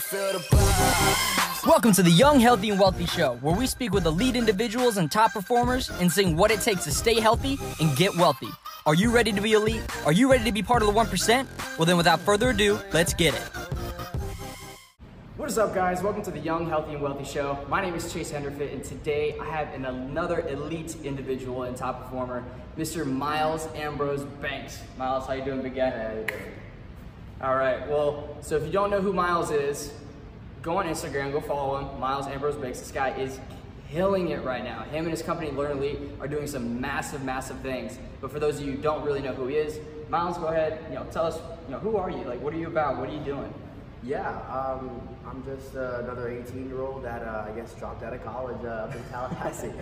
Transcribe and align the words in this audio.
feel 0.00 0.32
the 0.32 0.38
vibe. 0.38 1.66
Welcome 1.66 1.92
to 1.92 2.02
the 2.02 2.10
Young, 2.10 2.40
Healthy, 2.40 2.70
and 2.70 2.80
Wealthy 2.80 3.04
Show, 3.04 3.34
where 3.42 3.54
we 3.54 3.66
speak 3.66 3.92
with 3.92 4.06
elite 4.06 4.34
individuals 4.34 4.96
and 4.96 5.12
top 5.12 5.32
performers 5.32 5.90
and 6.00 6.10
sing 6.10 6.36
what 6.36 6.50
it 6.50 6.60
takes 6.60 6.84
to 6.84 6.90
stay 6.90 7.20
healthy 7.20 7.58
and 7.80 7.94
get 7.96 8.16
wealthy. 8.16 8.48
Are 8.86 8.94
you 8.94 9.10
ready 9.10 9.30
to 9.30 9.40
be 9.42 9.52
elite? 9.52 9.82
Are 10.06 10.12
you 10.12 10.30
ready 10.30 10.44
to 10.44 10.52
be 10.52 10.62
part 10.62 10.82
of 10.82 10.88
the 10.88 10.94
1%? 10.94 11.46
Well, 11.76 11.84
then, 11.84 11.98
without 11.98 12.18
further 12.20 12.50
ado, 12.50 12.78
let's 12.92 13.12
get 13.12 13.34
it. 13.34 13.42
What 15.36 15.50
is 15.50 15.58
up, 15.58 15.74
guys? 15.74 16.02
Welcome 16.02 16.22
to 16.22 16.30
the 16.30 16.38
Young, 16.38 16.66
Healthy, 16.66 16.94
and 16.94 17.02
Wealthy 17.02 17.24
Show. 17.24 17.58
My 17.68 17.82
name 17.82 17.94
is 17.94 18.10
Chase 18.10 18.32
Henderfit, 18.32 18.72
and 18.72 18.82
today 18.82 19.36
I 19.38 19.44
have 19.44 19.68
an, 19.74 19.84
another 19.84 20.40
elite 20.48 20.96
individual 21.04 21.64
and 21.64 21.76
top 21.76 22.04
performer, 22.04 22.42
Mr. 22.78 23.04
Miles 23.04 23.68
Ambrose 23.74 24.24
Banks. 24.40 24.80
Miles, 24.96 25.26
how 25.26 25.34
you 25.34 25.44
doing, 25.44 25.60
big 25.60 25.74
guy? 25.74 26.24
All 27.42 27.56
right. 27.56 27.88
Well, 27.88 28.36
so 28.42 28.56
if 28.56 28.64
you 28.64 28.70
don't 28.70 28.90
know 28.90 29.00
who 29.00 29.14
Miles 29.14 29.50
is, 29.50 29.94
go 30.60 30.76
on 30.76 30.84
Instagram, 30.84 31.32
go 31.32 31.40
follow 31.40 31.78
him. 31.78 31.98
Miles 31.98 32.26
Ambrose 32.26 32.56
Banks. 32.56 32.80
This 32.80 32.90
guy 32.90 33.10
is 33.12 33.40
killing 33.90 34.28
it 34.28 34.44
right 34.44 34.62
now. 34.62 34.82
Him 34.82 35.04
and 35.04 35.10
his 35.10 35.22
company 35.22 35.50
Learn 35.50 35.78
Elite 35.78 35.98
are 36.20 36.28
doing 36.28 36.46
some 36.46 36.82
massive, 36.82 37.24
massive 37.24 37.58
things. 37.60 37.98
But 38.20 38.30
for 38.30 38.40
those 38.40 38.60
of 38.60 38.66
you 38.66 38.72
who 38.72 38.82
don't 38.82 39.02
really 39.06 39.22
know 39.22 39.32
who 39.32 39.46
he 39.46 39.56
is, 39.56 39.80
Miles, 40.10 40.36
go 40.36 40.48
ahead. 40.48 40.84
You 40.90 40.96
know, 40.96 41.06
tell 41.10 41.24
us. 41.24 41.38
You 41.66 41.72
know, 41.72 41.78
who 41.78 41.96
are 41.96 42.10
you? 42.10 42.24
Like, 42.24 42.42
what 42.42 42.52
are 42.52 42.58
you 42.58 42.66
about? 42.66 42.98
What 42.98 43.08
are 43.08 43.12
you 43.12 43.20
doing? 43.20 43.54
Yeah, 44.02 44.30
um, 44.48 45.06
I'm 45.26 45.44
just 45.44 45.76
uh, 45.76 46.00
another 46.02 46.30
18 46.30 46.68
year 46.68 46.80
old 46.80 47.04
that 47.04 47.22
uh, 47.22 47.46
I 47.46 47.52
guess 47.54 47.74
dropped 47.74 48.02
out 48.02 48.14
of 48.14 48.24
college 48.24 48.64
uh, 48.64 48.88
up 48.88 48.94
in 48.96 49.04
Tallahassee. 49.10 49.72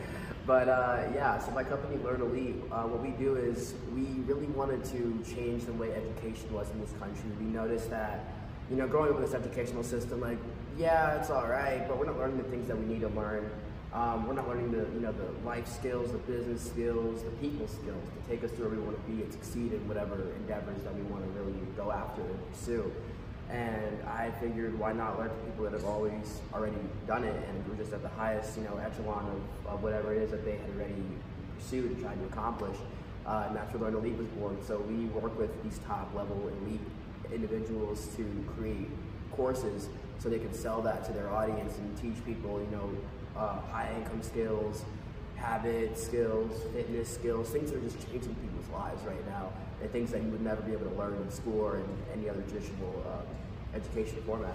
but 0.45 0.69
uh, 0.69 1.05
yeah, 1.15 1.39
so 1.39 1.53
my 1.53 1.63
company 1.63 2.03
Learn 2.03 2.21
Elite, 2.21 2.57
uh, 2.73 2.83
what 2.83 3.01
we 3.01 3.11
do 3.11 3.37
is 3.37 3.75
we 3.95 4.03
really 4.27 4.49
wanted 4.49 4.85
to 4.87 5.23
change 5.35 5.67
the 5.67 5.73
way 5.75 5.93
education 5.93 6.53
was 6.53 6.69
in 6.71 6.81
this 6.81 6.91
country. 6.99 7.31
We 7.39 7.47
noticed 7.47 7.91
that, 7.91 8.25
you 8.69 8.77
know, 8.77 8.89
growing 8.89 9.11
up 9.11 9.17
in 9.19 9.23
this 9.23 9.35
educational 9.35 9.85
system, 9.85 10.21
like, 10.21 10.39
yeah, 10.77 11.15
it's 11.15 11.31
all 11.31 11.47
right, 11.47 11.87
but 11.87 11.97
we're 11.97 12.07
not 12.07 12.19
learning 12.19 12.39
the 12.39 12.51
things 12.51 12.67
that 12.67 12.77
we 12.77 12.87
need 12.87 13.03
to 13.03 13.09
learn. 13.09 13.49
Um, 13.95 14.27
we're 14.27 14.35
not 14.35 14.49
learning 14.49 14.73
the, 14.73 14.85
you 14.95 15.01
know, 15.01 15.13
the 15.13 15.47
life 15.47 15.69
skills, 15.69 16.11
the 16.11 16.19
business 16.19 16.61
skills, 16.61 17.23
the 17.23 17.31
people 17.39 17.69
skills 17.69 18.03
to 18.03 18.31
take 18.31 18.43
us 18.43 18.51
to 18.51 18.63
where 18.63 18.71
we 18.71 18.79
want 18.79 18.97
to 18.97 19.13
be 19.13 19.23
and 19.23 19.33
succeed 19.33 19.73
in 19.73 19.87
whatever 19.87 20.15
endeavors 20.43 20.83
that 20.83 20.95
we 20.95 21.03
want 21.03 21.23
to 21.23 21.31
really 21.41 21.55
go 21.77 21.93
after 21.93 22.23
and 22.23 22.53
pursue. 22.53 22.93
And 23.51 24.03
I 24.07 24.31
figured, 24.41 24.79
why 24.79 24.93
not 24.93 25.19
learn 25.19 25.31
from 25.31 25.39
people 25.39 25.65
that 25.65 25.73
have 25.73 25.85
always 25.85 26.41
already 26.53 26.77
done 27.07 27.25
it 27.25 27.35
and 27.49 27.69
were 27.69 27.77
just 27.77 27.93
at 27.95 28.03
the 28.03 28.09
highest, 28.11 28.59
you 28.59 28.65
know, 28.65 28.77
echelon 28.77 29.27
of, 29.27 29.75
of 29.75 29.83
whatever 29.83 30.13
it 30.13 30.23
is 30.23 30.31
that 30.33 30.45
they 30.45 30.57
had 30.57 30.69
already 30.77 31.03
pursued 31.57 31.93
and 31.93 32.01
tried 32.03 32.19
to 32.21 32.27
accomplish. 32.27 32.77
Uh, 33.27 33.45
and 33.47 33.57
that's 33.57 33.73
where 33.75 33.91
Learn 33.91 33.95
Elite 34.01 34.19
was 34.19 34.27
born. 34.29 34.59
So 34.67 34.79
we 34.81 35.07
work 35.07 35.39
with 35.39 35.51
these 35.63 35.79
top 35.87 36.15
level 36.15 36.51
elite 36.63 36.81
individuals 37.33 38.09
to 38.17 38.25
create 38.57 38.89
courses 39.33 39.89
so 40.19 40.29
they 40.29 40.39
can 40.39 40.53
sell 40.53 40.83
that 40.83 41.05
to 41.07 41.13
their 41.13 41.31
audience 41.33 41.79
and 41.79 41.97
teach 41.97 42.25
people, 42.25 42.61
you 42.61 42.77
know, 42.77 42.91
uh, 43.37 43.61
high 43.71 43.91
income 43.97 44.23
skills, 44.23 44.85
habit 45.39 45.97
skills, 45.99 46.53
fitness 46.73 47.09
skills, 47.09 47.49
things 47.51 47.71
that 47.71 47.79
are 47.79 47.83
just 47.83 47.99
changing 48.11 48.35
people's 48.37 48.69
lives 48.73 49.03
right 49.05 49.27
now, 49.27 49.53
and 49.81 49.91
things 49.91 50.11
that 50.11 50.23
you 50.23 50.29
would 50.29 50.43
never 50.43 50.61
be 50.63 50.73
able 50.73 50.87
to 50.87 50.97
learn 50.97 51.15
in 51.15 51.31
school 51.31 51.61
or 51.61 51.77
in 51.77 51.87
any 52.13 52.29
other 52.29 52.43
traditional 52.43 53.05
uh, 53.07 53.77
education 53.77 54.23
format. 54.27 54.55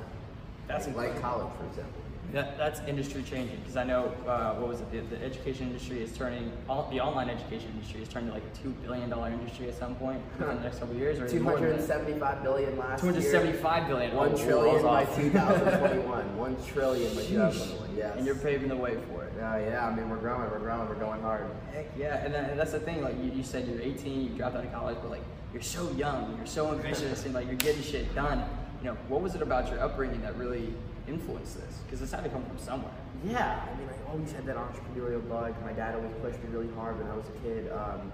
That's 0.68 0.88
like, 0.88 0.96
like 0.96 1.22
college, 1.22 1.52
for 1.58 1.66
example. 1.68 2.02
That, 2.34 2.58
that's 2.58 2.82
industry 2.88 3.22
changing 3.22 3.58
because 3.58 3.78
I 3.78 3.84
know 3.84 4.12
uh, 4.28 4.56
what 4.56 4.68
was 4.68 4.82
it? 4.82 4.92
The, 4.92 5.16
the 5.16 5.24
education 5.24 5.68
industry 5.68 6.02
is 6.02 6.12
turning. 6.18 6.52
All, 6.68 6.90
the 6.90 7.00
online 7.00 7.30
education 7.30 7.70
industry 7.76 8.02
is 8.02 8.10
turning 8.10 8.30
to 8.30 8.34
like 8.34 8.44
a 8.44 8.58
two 8.58 8.72
billion 8.84 9.08
dollar 9.08 9.28
industry 9.30 9.68
at 9.68 9.78
some 9.78 9.94
point 9.96 10.20
in 10.40 10.48
the 10.48 10.54
next 10.56 10.80
couple 10.80 10.96
of 10.96 11.00
years. 11.00 11.20
Or 11.20 11.26
is 11.26 11.34
it 11.34 11.38
Two 11.38 11.44
hundred 11.44 11.80
seventy-five 11.84 12.42
billion 12.42 12.76
last 12.80 13.02
Two 13.02 13.06
hundred 13.08 13.22
year. 13.22 13.32
seventy-five 13.32 13.88
billion. 13.88 14.16
One 14.16 14.32
Oh, 14.34 14.38
trillion 14.44 14.82
by 14.82 15.04
off. 15.04 15.16
2021. 15.22 16.38
One 16.38 16.58
trillion 16.66 17.16
by 17.16 17.22
2021. 17.22 17.96
Yes. 17.96 18.18
and 18.18 18.26
you're 18.26 18.34
paving 18.36 18.68
the 18.70 18.76
way 18.78 18.98
for 19.12 19.26
it. 19.26 19.34
Yeah, 19.38 19.58
yeah. 19.60 19.88
I 19.88 19.96
mean, 19.96 20.10
we're 20.10 20.18
growing. 20.18 20.50
We're 20.50 20.58
growing. 20.58 20.90
We're 20.90 20.96
going 20.96 21.22
hard. 21.22 21.46
Heck 21.72 21.86
yeah, 21.96 22.26
and, 22.26 22.34
that, 22.34 22.50
and 22.50 22.60
that's 22.60 22.72
the 22.72 22.80
thing. 22.80 23.04
Like 23.04 23.16
you, 23.24 23.32
you 23.32 23.44
said, 23.44 23.68
you're 23.68 23.80
18, 23.80 24.24
you 24.24 24.30
dropped 24.30 24.56
out 24.56 24.66
of 24.66 24.74
college, 24.74 24.98
but 25.04 25.12
like 25.12 25.24
you're 25.54 25.62
so 25.62 25.92
young, 25.92 26.36
you're 26.38 26.48
so 26.48 26.72
ambitious, 26.72 27.26
and 27.26 27.36
like 27.36 27.46
you're 27.46 27.56
getting 27.58 27.84
shit 27.84 28.14
done. 28.16 28.44
You 28.82 28.90
know, 28.90 28.98
what 29.08 29.22
was 29.22 29.36
it 29.36 29.44
about 29.44 29.70
your 29.70 29.80
upbringing 29.82 30.22
that 30.24 30.36
really 30.36 30.74
influenced 31.08 31.56
this? 31.56 31.80
Because 31.86 32.00
this 32.00 32.12
had 32.12 32.24
to 32.24 32.30
come 32.30 32.44
from 32.46 32.58
somewhere. 32.58 32.94
Yeah, 33.26 33.60
I 33.64 33.78
mean, 33.78 33.88
I 33.90 34.12
always 34.12 34.32
had 34.32 34.46
that 34.46 34.58
entrepreneurial 34.58 35.28
bug. 35.28 35.56
My 35.64 35.74
dad 35.74 35.96
always 35.96 36.12
pushed 36.22 36.40
me 36.44 36.50
really 36.52 36.74
hard 36.76 37.00
when 37.00 37.10
I 37.10 37.16
was 37.16 37.26
a 37.28 37.40
kid. 37.44 37.72
Um, 37.72 38.12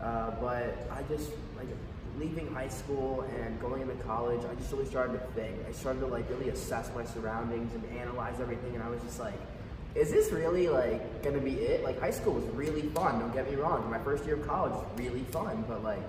uh, 0.00 0.30
but 0.40 0.88
I 0.90 1.02
just 1.08 1.30
like 1.56 1.68
leaving 2.18 2.52
high 2.52 2.68
school 2.68 3.24
and 3.38 3.60
going 3.60 3.82
into 3.82 3.94
college. 4.04 4.40
I 4.50 4.54
just 4.54 4.72
really 4.72 4.86
started 4.86 5.12
to 5.14 5.40
think. 5.40 5.56
I 5.68 5.72
started 5.72 6.00
to 6.00 6.06
like 6.06 6.28
really 6.30 6.48
assess 6.48 6.90
my 6.94 7.04
surroundings 7.04 7.74
and 7.74 7.84
analyze 7.98 8.40
everything. 8.40 8.74
And 8.74 8.82
I 8.82 8.88
was 8.88 9.00
just 9.02 9.20
like, 9.20 9.38
is 9.94 10.10
this 10.10 10.32
really 10.32 10.68
like 10.68 11.22
gonna 11.22 11.40
be 11.40 11.54
it? 11.54 11.84
Like 11.84 12.00
high 12.00 12.10
school 12.10 12.34
was 12.34 12.44
really 12.54 12.82
fun. 12.82 13.18
Don't 13.18 13.32
get 13.32 13.50
me 13.50 13.56
wrong. 13.56 13.90
My 13.90 13.98
first 13.98 14.24
year 14.24 14.36
of 14.36 14.46
college 14.46 14.72
was 14.72 14.86
really 14.96 15.24
fun. 15.24 15.64
But 15.68 15.82
like, 15.82 16.02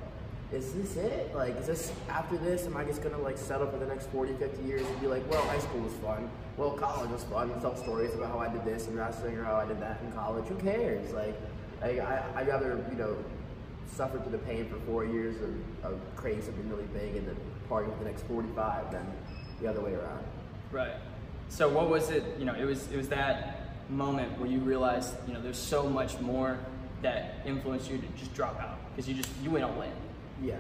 is 0.54 0.74
this 0.74 0.98
it? 0.98 1.34
Like, 1.34 1.58
is 1.58 1.68
this 1.68 1.92
after 2.10 2.38
this? 2.38 2.66
Am 2.66 2.76
I 2.76 2.84
just 2.84 3.02
gonna 3.02 3.18
like 3.18 3.38
settle 3.38 3.68
for 3.68 3.78
the 3.78 3.86
next 3.86 4.08
40, 4.08 4.34
50 4.34 4.64
years 4.64 4.82
and 4.82 5.02
be 5.02 5.08
like, 5.08 5.30
well, 5.30 5.42
high 5.44 5.60
school 5.60 5.82
was 5.82 5.94
fun. 5.94 6.30
Well, 6.58 6.72
college 6.72 7.10
was 7.10 7.24
fun. 7.24 7.52
And 7.52 7.62
tell 7.62 7.76
stories 7.76 8.14
about 8.14 8.30
how 8.30 8.40
I 8.40 8.50
did 8.50 8.66
this 8.66 8.88
and 8.88 8.98
wrestling 8.98 9.38
or 9.38 9.44
how 9.44 9.56
I 9.56 9.66
did 9.66 9.80
that 9.82 10.02
in 10.02 10.12
college. 10.12 10.46
Who 10.48 10.56
cares? 10.56 11.12
Like, 11.14 11.40
like 11.82 12.00
I, 12.00 12.24
I'd 12.36 12.48
rather 12.48 12.84
you 12.92 12.98
know 12.98 13.16
suffer 13.88 14.20
through 14.20 14.32
the 14.32 14.38
pain 14.40 14.68
for 14.68 14.76
four 14.86 15.06
years 15.06 15.36
of, 15.42 15.92
of 15.92 16.00
creating 16.16 16.44
something 16.44 16.70
really 16.70 16.88
big 16.94 17.16
and 17.16 17.28
then 17.28 17.36
partying 17.70 17.98
for 17.98 18.04
the 18.04 18.10
next 18.10 18.24
45 18.24 18.92
than 18.92 19.06
the 19.62 19.68
other 19.68 19.82
way 19.82 19.94
around. 19.94 20.24
Right. 20.72 20.94
So 21.50 21.68
what 21.68 21.90
was 21.90 22.10
it? 22.10 22.24
You 22.40 22.46
know, 22.46 22.56
it 22.56 22.66
was 22.66 22.92
it 22.92 22.98
was 22.98 23.08
that 23.10 23.58
moment 23.90 24.38
where 24.38 24.50
you 24.50 24.60
realized, 24.60 25.16
you 25.28 25.34
know, 25.34 25.42
there's 25.42 25.58
so 25.58 25.90
much 25.90 26.20
more 26.20 26.60
that 27.02 27.36
influenced 27.46 27.90
you 27.90 27.98
to 27.98 28.08
just 28.18 28.34
drop 28.34 28.60
out 28.62 28.78
because 28.92 29.08
you 29.08 29.16
just 29.16 29.30
you 29.42 29.50
went 29.50 29.64
all 29.64 29.82
in. 29.82 29.92
Yeah. 30.42 30.56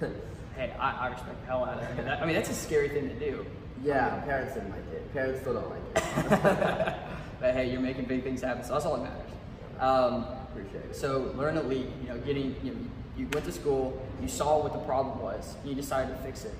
Hey, 0.56 0.72
I, 0.80 0.90
I 0.90 1.06
respect 1.08 1.38
the 1.42 1.46
hell 1.46 1.66
out 1.66 1.82
of. 1.82 1.96
That, 1.98 2.22
I 2.22 2.24
mean, 2.24 2.34
that's 2.34 2.48
a 2.48 2.54
scary 2.54 2.88
thing 2.88 3.10
to 3.10 3.14
do. 3.18 3.44
yeah, 3.84 4.20
parents 4.20 4.54
didn't 4.54 4.70
like 4.70 4.90
it. 4.90 5.12
Parents 5.12 5.40
still 5.42 5.52
don't 5.52 5.68
like 5.68 5.82
it. 5.96 6.94
But 7.40 7.52
hey, 7.52 7.70
you're 7.70 7.82
making 7.82 8.06
big 8.06 8.22
things 8.22 8.40
happen, 8.40 8.64
so 8.64 8.72
that's 8.72 8.86
all 8.86 8.96
that 8.96 9.02
matters. 9.02 9.30
Um, 9.78 10.24
Appreciate 10.50 10.84
it. 10.86 10.96
So 10.96 11.30
learn 11.36 11.58
elite, 11.58 11.88
you 12.00 12.08
know, 12.08 12.16
getting 12.20 12.56
you 12.62 12.70
know, 12.72 12.78
you 13.18 13.28
went 13.34 13.44
to 13.44 13.52
school, 13.52 14.02
you 14.22 14.28
saw 14.28 14.62
what 14.62 14.72
the 14.72 14.78
problem 14.78 15.20
was, 15.20 15.54
and 15.60 15.68
you 15.68 15.74
decided 15.76 16.16
to 16.16 16.22
fix 16.22 16.46
it. 16.46 16.54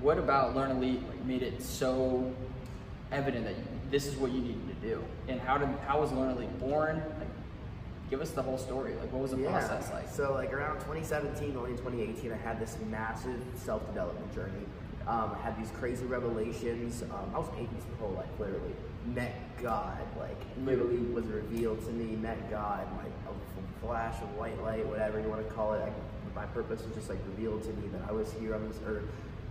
What 0.00 0.18
about 0.18 0.56
learn 0.56 0.72
elite 0.72 1.00
like, 1.06 1.24
made 1.24 1.44
it 1.44 1.62
so 1.62 2.34
evident 3.12 3.44
that 3.44 3.54
this 3.92 4.06
is 4.06 4.16
what 4.16 4.32
you 4.32 4.40
needed 4.40 4.68
to 4.80 4.88
do? 4.88 5.04
And 5.28 5.40
how 5.40 5.56
did 5.58 5.68
how 5.86 6.00
was 6.00 6.10
learn 6.10 6.32
elite 6.32 6.58
born? 6.58 6.96
Like, 7.20 7.28
give 8.10 8.20
us 8.20 8.30
the 8.30 8.42
whole 8.42 8.58
story. 8.58 8.94
Like, 8.94 9.12
what 9.12 9.22
was 9.22 9.30
the 9.32 9.38
process 9.38 9.90
like? 9.92 10.08
So 10.08 10.32
like 10.32 10.52
around 10.52 10.76
2017, 10.80 11.52
going 11.52 11.72
into 11.72 11.82
2018, 11.82 12.32
I 12.32 12.36
had 12.36 12.60
this 12.60 12.76
massive 12.88 13.40
self-development 13.56 14.34
journey. 14.34 14.64
Um, 15.06 15.32
I 15.38 15.42
had 15.42 15.58
these 15.58 15.70
crazy 15.70 16.04
revelations. 16.04 17.02
Um, 17.02 17.30
I 17.34 17.38
was 17.38 17.48
atheist 17.54 17.86
my 17.92 17.98
whole 17.98 18.14
life, 18.14 18.28
literally. 18.38 18.74
Met 19.14 19.34
God, 19.62 19.98
like 20.18 20.40
literally 20.64 20.98
was 20.98 21.24
revealed 21.26 21.84
to 21.86 21.90
me. 21.92 22.16
Met 22.16 22.50
God, 22.50 22.86
like 22.98 23.12
a 23.28 23.86
flash 23.86 24.20
of 24.22 24.34
white 24.36 24.60
light, 24.62 24.86
whatever 24.86 25.20
you 25.20 25.28
want 25.28 25.46
to 25.46 25.54
call 25.54 25.72
it. 25.72 25.80
I, 25.80 25.90
my 26.34 26.46
purpose 26.46 26.82
was 26.84 26.94
just 26.94 27.08
like 27.08 27.18
revealed 27.26 27.62
to 27.64 27.70
me 27.70 27.88
that 27.88 28.02
I 28.08 28.12
was 28.12 28.32
here 28.34 28.54
on 28.54 28.68
this 28.68 28.78
earth 28.86 29.04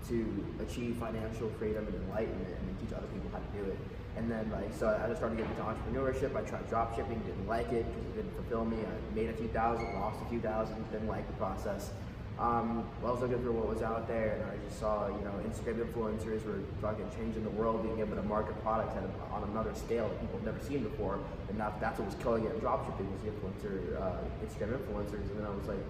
to 0.09 0.45
achieve 0.61 0.95
financial 0.97 1.49
freedom 1.57 1.85
and 1.87 1.95
enlightenment 1.95 2.47
and 2.47 2.79
teach 2.79 2.95
other 2.95 3.07
people 3.07 3.29
how 3.31 3.39
to 3.39 3.63
do 3.63 3.71
it. 3.71 3.77
And 4.17 4.29
then 4.31 4.49
like 4.51 4.73
so 4.73 4.89
I 4.89 5.07
just 5.07 5.19
started 5.19 5.37
getting 5.37 5.51
into 5.51 5.63
entrepreneurship. 5.63 6.35
I 6.35 6.41
tried 6.41 6.67
drop 6.69 6.95
shipping, 6.95 7.19
didn't 7.19 7.47
like 7.47 7.71
it 7.71 7.85
because 7.85 8.05
it 8.09 8.15
didn't 8.17 8.35
fulfill 8.35 8.65
me. 8.65 8.77
I 8.77 9.15
made 9.15 9.29
a 9.29 9.33
few 9.33 9.47
thousand, 9.49 9.85
lost 9.93 10.19
a 10.25 10.29
few 10.29 10.39
thousand, 10.39 10.75
didn't 10.91 11.07
like 11.07 11.25
the 11.27 11.33
process. 11.33 11.91
Um, 12.39 12.85
I 13.01 13.09
was 13.09 13.19
looking 13.19 13.41
for 13.41 13.51
what 13.51 13.67
was 13.67 13.81
out 13.81 14.07
there, 14.07 14.37
and 14.37 14.45
I 14.45 14.53
just 14.63 14.79
saw, 14.79 15.07
you 15.07 15.25
know, 15.25 15.33
Instagram 15.49 15.81
influencers 15.89 16.45
were 16.45 16.61
fucking 16.81 17.09
changing 17.17 17.43
the 17.43 17.49
world, 17.57 17.81
being 17.81 17.97
able 17.97 18.15
to 18.15 18.21
market 18.21 18.53
products 18.61 18.93
a, 18.93 19.33
on 19.33 19.41
another 19.49 19.73
scale 19.73 20.07
that 20.07 20.21
people 20.21 20.37
have 20.37 20.45
never 20.45 20.61
seen 20.61 20.83
before, 20.83 21.17
and 21.49 21.59
that, 21.59 21.81
that's 21.81 21.97
what 21.97 22.05
was 22.05 22.13
killing 22.21 22.45
it 22.45 22.53
in 22.53 22.61
dropshipping 22.61 23.09
was 23.09 23.21
the 23.25 23.33
influencer, 23.33 23.97
uh, 23.97 24.21
Instagram 24.45 24.77
influencers. 24.77 25.25
And 25.33 25.39
then 25.39 25.47
I 25.47 25.49
was 25.49 25.65
like, 25.65 25.81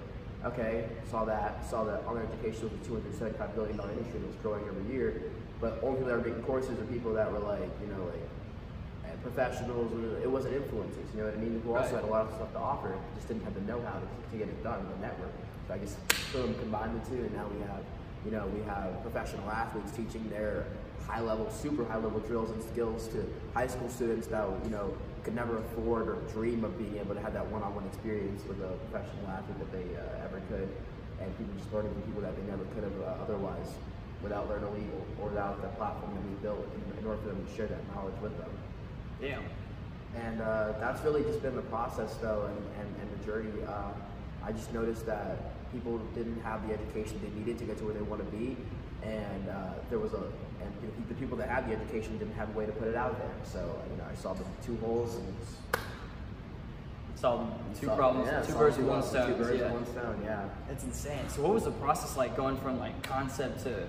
okay, 0.45 0.87
saw 1.11 1.25
that, 1.25 1.67
saw 1.69 1.83
that 1.83 2.07
online 2.07 2.27
education 2.31 2.71
was 2.71 2.79
a 2.79 2.87
275 2.87 3.55
billion 3.55 3.75
dollar 3.75 3.91
industry 3.91 4.19
that 4.19 4.27
was 4.27 4.37
growing 4.37 4.63
every 4.71 4.87
year, 4.87 5.23
but 5.59 5.79
only 5.83 5.97
people 5.99 6.09
that 6.09 6.17
were 6.17 6.27
making 6.29 6.43
courses 6.43 6.77
are 6.79 6.85
people 6.85 7.13
that 7.13 7.31
were 7.31 7.39
like, 7.39 7.69
you 7.81 7.87
know, 7.87 8.03
like 8.05 9.21
professionals. 9.23 9.91
or 9.93 10.21
It 10.21 10.29
wasn't 10.29 10.53
influencers, 10.55 11.07
you 11.13 11.21
know 11.21 11.25
what 11.25 11.33
I 11.35 11.41
mean? 11.41 11.61
Who 11.65 11.75
also 11.75 11.95
Right. 11.95 12.01
had 12.01 12.03
a 12.03 12.13
lot 12.13 12.27
of 12.27 12.33
stuff 12.35 12.51
to 12.53 12.59
offer, 12.59 12.95
just 13.15 13.27
didn't 13.27 13.43
have 13.43 13.55
the 13.55 13.61
know-how 13.61 13.99
to, 13.99 14.07
to 14.31 14.37
get 14.37 14.47
it 14.47 14.63
done, 14.63 14.85
the 14.95 15.01
network. 15.05 15.31
So 15.67 15.73
I 15.73 15.77
guess 15.79 15.95
boom, 16.31 16.53
combined 16.55 17.01
the 17.01 17.09
two, 17.09 17.21
and 17.23 17.33
now 17.33 17.45
we 17.47 17.59
have, 17.67 17.83
you 18.25 18.31
know, 18.31 18.47
we 18.55 18.61
have 18.63 19.01
professional 19.01 19.49
athletes 19.49 19.91
teaching 19.91 20.27
their 20.29 20.65
high-level, 21.07 21.49
super 21.51 21.83
high-level 21.85 22.19
drills 22.21 22.51
and 22.51 22.61
skills 22.63 23.07
to 23.09 23.25
high 23.53 23.67
school 23.67 23.89
students 23.89 24.27
that 24.27 24.45
you 24.63 24.69
know 24.69 24.93
could 25.23 25.35
never 25.35 25.57
afford 25.57 26.07
or 26.07 26.15
dream 26.31 26.63
of 26.63 26.77
being 26.77 26.97
able 26.97 27.15
to 27.15 27.21
have 27.21 27.33
that 27.33 27.45
one-on-one 27.47 27.85
experience 27.85 28.43
with 28.47 28.59
a 28.61 28.71
professional 28.91 29.27
athlete 29.27 29.59
that 29.59 29.71
they 29.71 29.87
uh, 29.95 30.23
ever 30.25 30.41
could, 30.47 30.69
and 31.19 31.37
people 31.37 31.53
just 31.57 31.71
learning 31.73 31.91
from 31.91 32.01
people 32.03 32.21
that 32.21 32.35
they 32.35 32.43
never 32.49 32.63
could 32.75 32.83
have 32.83 32.95
uh, 33.01 33.23
otherwise. 33.23 33.67
Without 34.23 34.49
Learn 34.49 34.63
Elite 34.63 34.89
or 35.21 35.29
without 35.29 35.61
the 35.61 35.67
platform 35.69 36.13
that 36.15 36.23
we 36.23 36.35
built 36.41 36.67
in, 36.73 36.99
in 36.99 37.05
order 37.05 37.21
for 37.21 37.27
them 37.29 37.45
to 37.45 37.55
share 37.55 37.67
that 37.67 37.95
knowledge 37.95 38.15
with 38.21 38.37
them. 38.37 38.49
Damn. 39.21 39.43
And 40.15 40.41
uh, 40.41 40.73
that's 40.79 41.03
really 41.03 41.23
just 41.23 41.41
been 41.41 41.55
the 41.55 41.61
process, 41.63 42.15
though, 42.15 42.49
and, 42.49 42.57
and, 42.79 42.95
and 43.01 43.19
the 43.19 43.25
journey. 43.25 43.51
Uh, 43.67 43.91
I 44.43 44.51
just 44.51 44.73
noticed 44.73 45.05
that 45.05 45.37
people 45.71 45.99
didn't 46.15 46.41
have 46.41 46.67
the 46.67 46.73
education 46.73 47.19
they 47.21 47.37
needed 47.37 47.57
to 47.59 47.65
get 47.65 47.77
to 47.79 47.83
where 47.83 47.93
they 47.93 48.01
want 48.01 48.23
to 48.23 48.37
be, 48.37 48.55
and 49.03 49.49
uh, 49.49 49.73
there 49.89 49.99
was 49.99 50.13
a 50.13 50.23
and 50.61 50.73
the, 50.81 51.13
the 51.13 51.19
people 51.19 51.37
that 51.37 51.49
had 51.49 51.69
the 51.69 51.73
education 51.75 52.17
didn't 52.17 52.33
have 52.33 52.49
a 52.49 52.57
way 52.57 52.65
to 52.65 52.71
put 52.71 52.87
it 52.87 52.95
out 52.95 53.17
there. 53.19 53.31
So 53.43 53.59
you 53.91 53.97
know, 53.97 54.05
I 54.09 54.15
saw 54.15 54.33
the 54.33 54.43
two 54.65 54.77
holes 54.77 55.15
and 55.15 55.35
it's, 57.17 57.21
Solved 57.21 57.51
two 57.79 57.87
saw- 57.87 57.95
problems, 57.95 58.27
yeah, 58.31 58.41
two 58.43 58.53
birds 58.53 58.77
with 58.77 58.85
one 58.87 59.01
two 59.01 59.07
stone. 59.07 59.37
birds 59.37 59.59
yeah. 59.59 59.71
one 59.71 59.85
stone. 59.87 60.21
Yeah. 60.23 60.49
That's 60.67 60.83
insane. 60.83 61.27
So 61.29 61.41
what 61.41 61.53
was 61.53 61.63
the 61.63 61.71
process 61.71 62.15
like 62.15 62.37
going 62.37 62.57
from 62.57 62.79
like 62.79 63.01
concept 63.01 63.63
to 63.63 63.87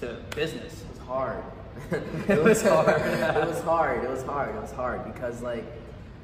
to 0.00 0.22
business? 0.36 0.82
It 0.82 0.90
was 0.90 0.98
hard. 1.06 1.42
it 2.28 2.42
was 2.44 2.62
hard. 2.62 2.88
it 3.00 3.46
was 3.48 3.62
hard. 3.62 4.04
It 4.04 4.10
was 4.10 4.22
hard. 4.22 4.54
It 4.54 4.60
was 4.60 4.72
hard 4.72 5.12
because 5.14 5.40
like, 5.40 5.64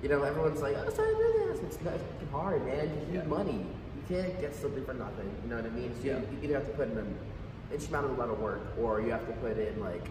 you 0.02 0.10
know, 0.10 0.22
everyone's 0.22 0.60
like, 0.60 0.76
oh, 0.76 0.90
start 0.90 1.08
a 1.14 1.16
business. 1.16 1.60
It's 1.74 1.82
not 1.82 1.94
it's 1.94 2.30
hard, 2.30 2.66
man. 2.66 2.90
You 2.90 3.06
need 3.06 3.14
Yeah. 3.14 3.22
money. 3.24 3.64
You 3.96 4.02
can't 4.16 4.38
get 4.38 4.54
something 4.54 4.84
for 4.84 4.92
nothing. 4.94 5.30
You 5.44 5.48
know 5.48 5.56
what 5.56 5.64
I 5.66 5.70
mean? 5.70 5.94
So 6.02 6.06
Yeah. 6.08 6.18
you, 6.18 6.26
you 6.32 6.38
either 6.44 6.54
have 6.54 6.66
to 6.66 6.72
put 6.72 6.90
in 6.90 6.98
an 6.98 7.16
insurmountable 7.72 8.16
amount 8.16 8.32
of 8.32 8.40
work, 8.40 8.60
or 8.78 9.00
you 9.00 9.10
have 9.12 9.26
to 9.26 9.32
put 9.34 9.56
in 9.56 9.80
like 9.80 10.06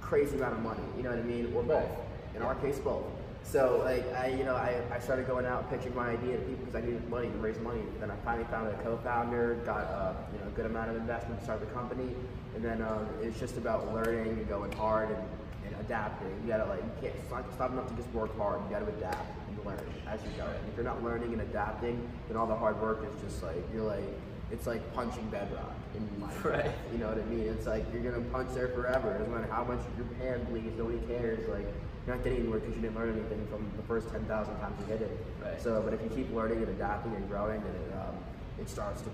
crazy 0.00 0.36
amount 0.36 0.54
of 0.54 0.62
money. 0.62 0.82
You 0.96 1.04
know 1.04 1.10
what 1.10 1.20
I 1.20 1.22
mean? 1.22 1.52
Or 1.54 1.62
both. 1.62 1.88
In 2.34 2.42
our 2.42 2.56
case, 2.56 2.78
both. 2.80 3.04
So 3.42 3.80
like 3.84 4.04
I, 4.14 4.28
you 4.28 4.44
know, 4.44 4.54
I, 4.54 4.82
I 4.92 4.98
started 4.98 5.26
going 5.26 5.46
out 5.46 5.70
pitching 5.70 5.94
my 5.94 6.10
idea 6.10 6.36
to 6.36 6.42
people 6.44 6.66
because 6.66 6.74
I 6.74 6.84
needed 6.84 7.08
money 7.08 7.28
to 7.28 7.38
raise 7.38 7.58
money. 7.60 7.80
Then 7.98 8.10
I 8.10 8.16
finally 8.24 8.46
found 8.50 8.68
a 8.68 8.74
co-founder, 8.82 9.62
got 9.64 9.84
a 9.84 10.16
you 10.32 10.38
know 10.38 10.46
a 10.48 10.50
good 10.50 10.66
amount 10.66 10.90
of 10.90 10.96
investment 10.96 11.38
to 11.40 11.44
start 11.44 11.60
the 11.60 11.66
company, 11.66 12.14
and 12.54 12.64
then 12.64 12.82
um, 12.82 13.06
it's 13.22 13.38
just 13.40 13.56
about 13.56 13.92
learning 13.94 14.38
and 14.38 14.48
going 14.48 14.72
hard 14.72 15.10
and, 15.10 15.22
and 15.66 15.80
adapting. 15.80 16.28
You 16.42 16.48
gotta 16.48 16.66
like 16.66 16.82
you 16.82 16.92
can't 17.00 17.14
it's 17.14 17.30
not, 17.30 17.46
it's 17.48 17.58
not 17.58 17.70
enough 17.70 17.88
to 17.88 17.94
just 17.94 18.10
work 18.10 18.36
hard. 18.36 18.60
You 18.64 18.70
gotta 18.70 18.88
adapt 18.88 19.26
and 19.48 19.66
learn 19.66 19.80
as 20.06 20.20
you 20.22 20.30
go. 20.36 20.44
And 20.44 20.68
if 20.68 20.76
you're 20.76 20.84
not 20.84 21.02
learning 21.02 21.32
and 21.32 21.40
adapting, 21.40 22.06
then 22.28 22.36
all 22.36 22.46
the 22.46 22.56
hard 22.56 22.80
work 22.82 23.02
is 23.02 23.22
just 23.22 23.42
like 23.42 23.56
you're 23.72 23.84
like 23.84 24.04
it's 24.50 24.66
like 24.66 24.82
punching 24.94 25.28
bedrock 25.30 25.74
in 25.94 26.02
Minecraft. 26.20 26.44
Right. 26.44 26.70
You 26.92 26.98
know 26.98 27.08
what 27.08 27.18
I 27.18 27.24
mean? 27.24 27.48
It's 27.48 27.66
like 27.66 27.84
you're 27.92 28.02
gonna 28.02 28.24
punch 28.26 28.52
there 28.54 28.68
forever. 28.68 29.12
It 29.12 29.18
doesn't 29.18 29.32
matter 29.32 29.50
how 29.50 29.64
much 29.64 29.80
your 29.96 30.06
hand 30.18 30.46
bleeds, 30.48 30.76
nobody 30.76 30.98
cares. 31.06 31.48
Like 31.48 31.66
you're 32.08 32.16
not 32.16 32.24
getting 32.24 32.40
anywhere 32.40 32.58
because 32.58 32.74
you 32.74 32.80
didn't 32.80 32.96
learn 32.96 33.12
anything 33.12 33.46
from 33.48 33.70
the 33.76 33.82
first 33.82 34.08
ten 34.10 34.24
thousand 34.24 34.58
times 34.60 34.74
you 34.80 34.86
hit 34.86 35.02
it. 35.02 35.10
Right. 35.42 35.60
So, 35.60 35.82
but 35.82 35.92
if 35.92 36.02
you 36.02 36.08
keep 36.08 36.32
learning 36.32 36.58
and 36.58 36.68
adapting 36.68 37.14
and 37.14 37.28
growing, 37.28 37.60
then 37.60 37.74
it 37.74 37.92
um, 37.94 38.16
it 38.58 38.68
starts 38.68 39.02
to 39.02 39.10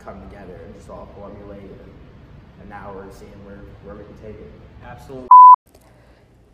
come 0.00 0.20
together 0.28 0.58
and 0.64 0.74
just 0.74 0.90
all 0.90 1.08
formulate. 1.14 1.60
And, 1.62 1.92
and 2.60 2.68
now 2.68 2.92
we're 2.92 3.10
seeing 3.12 3.30
where 3.44 3.60
where 3.84 3.94
we 3.94 4.02
can 4.02 4.18
take 4.18 4.34
it. 4.34 4.50
Absolutely. 4.82 5.28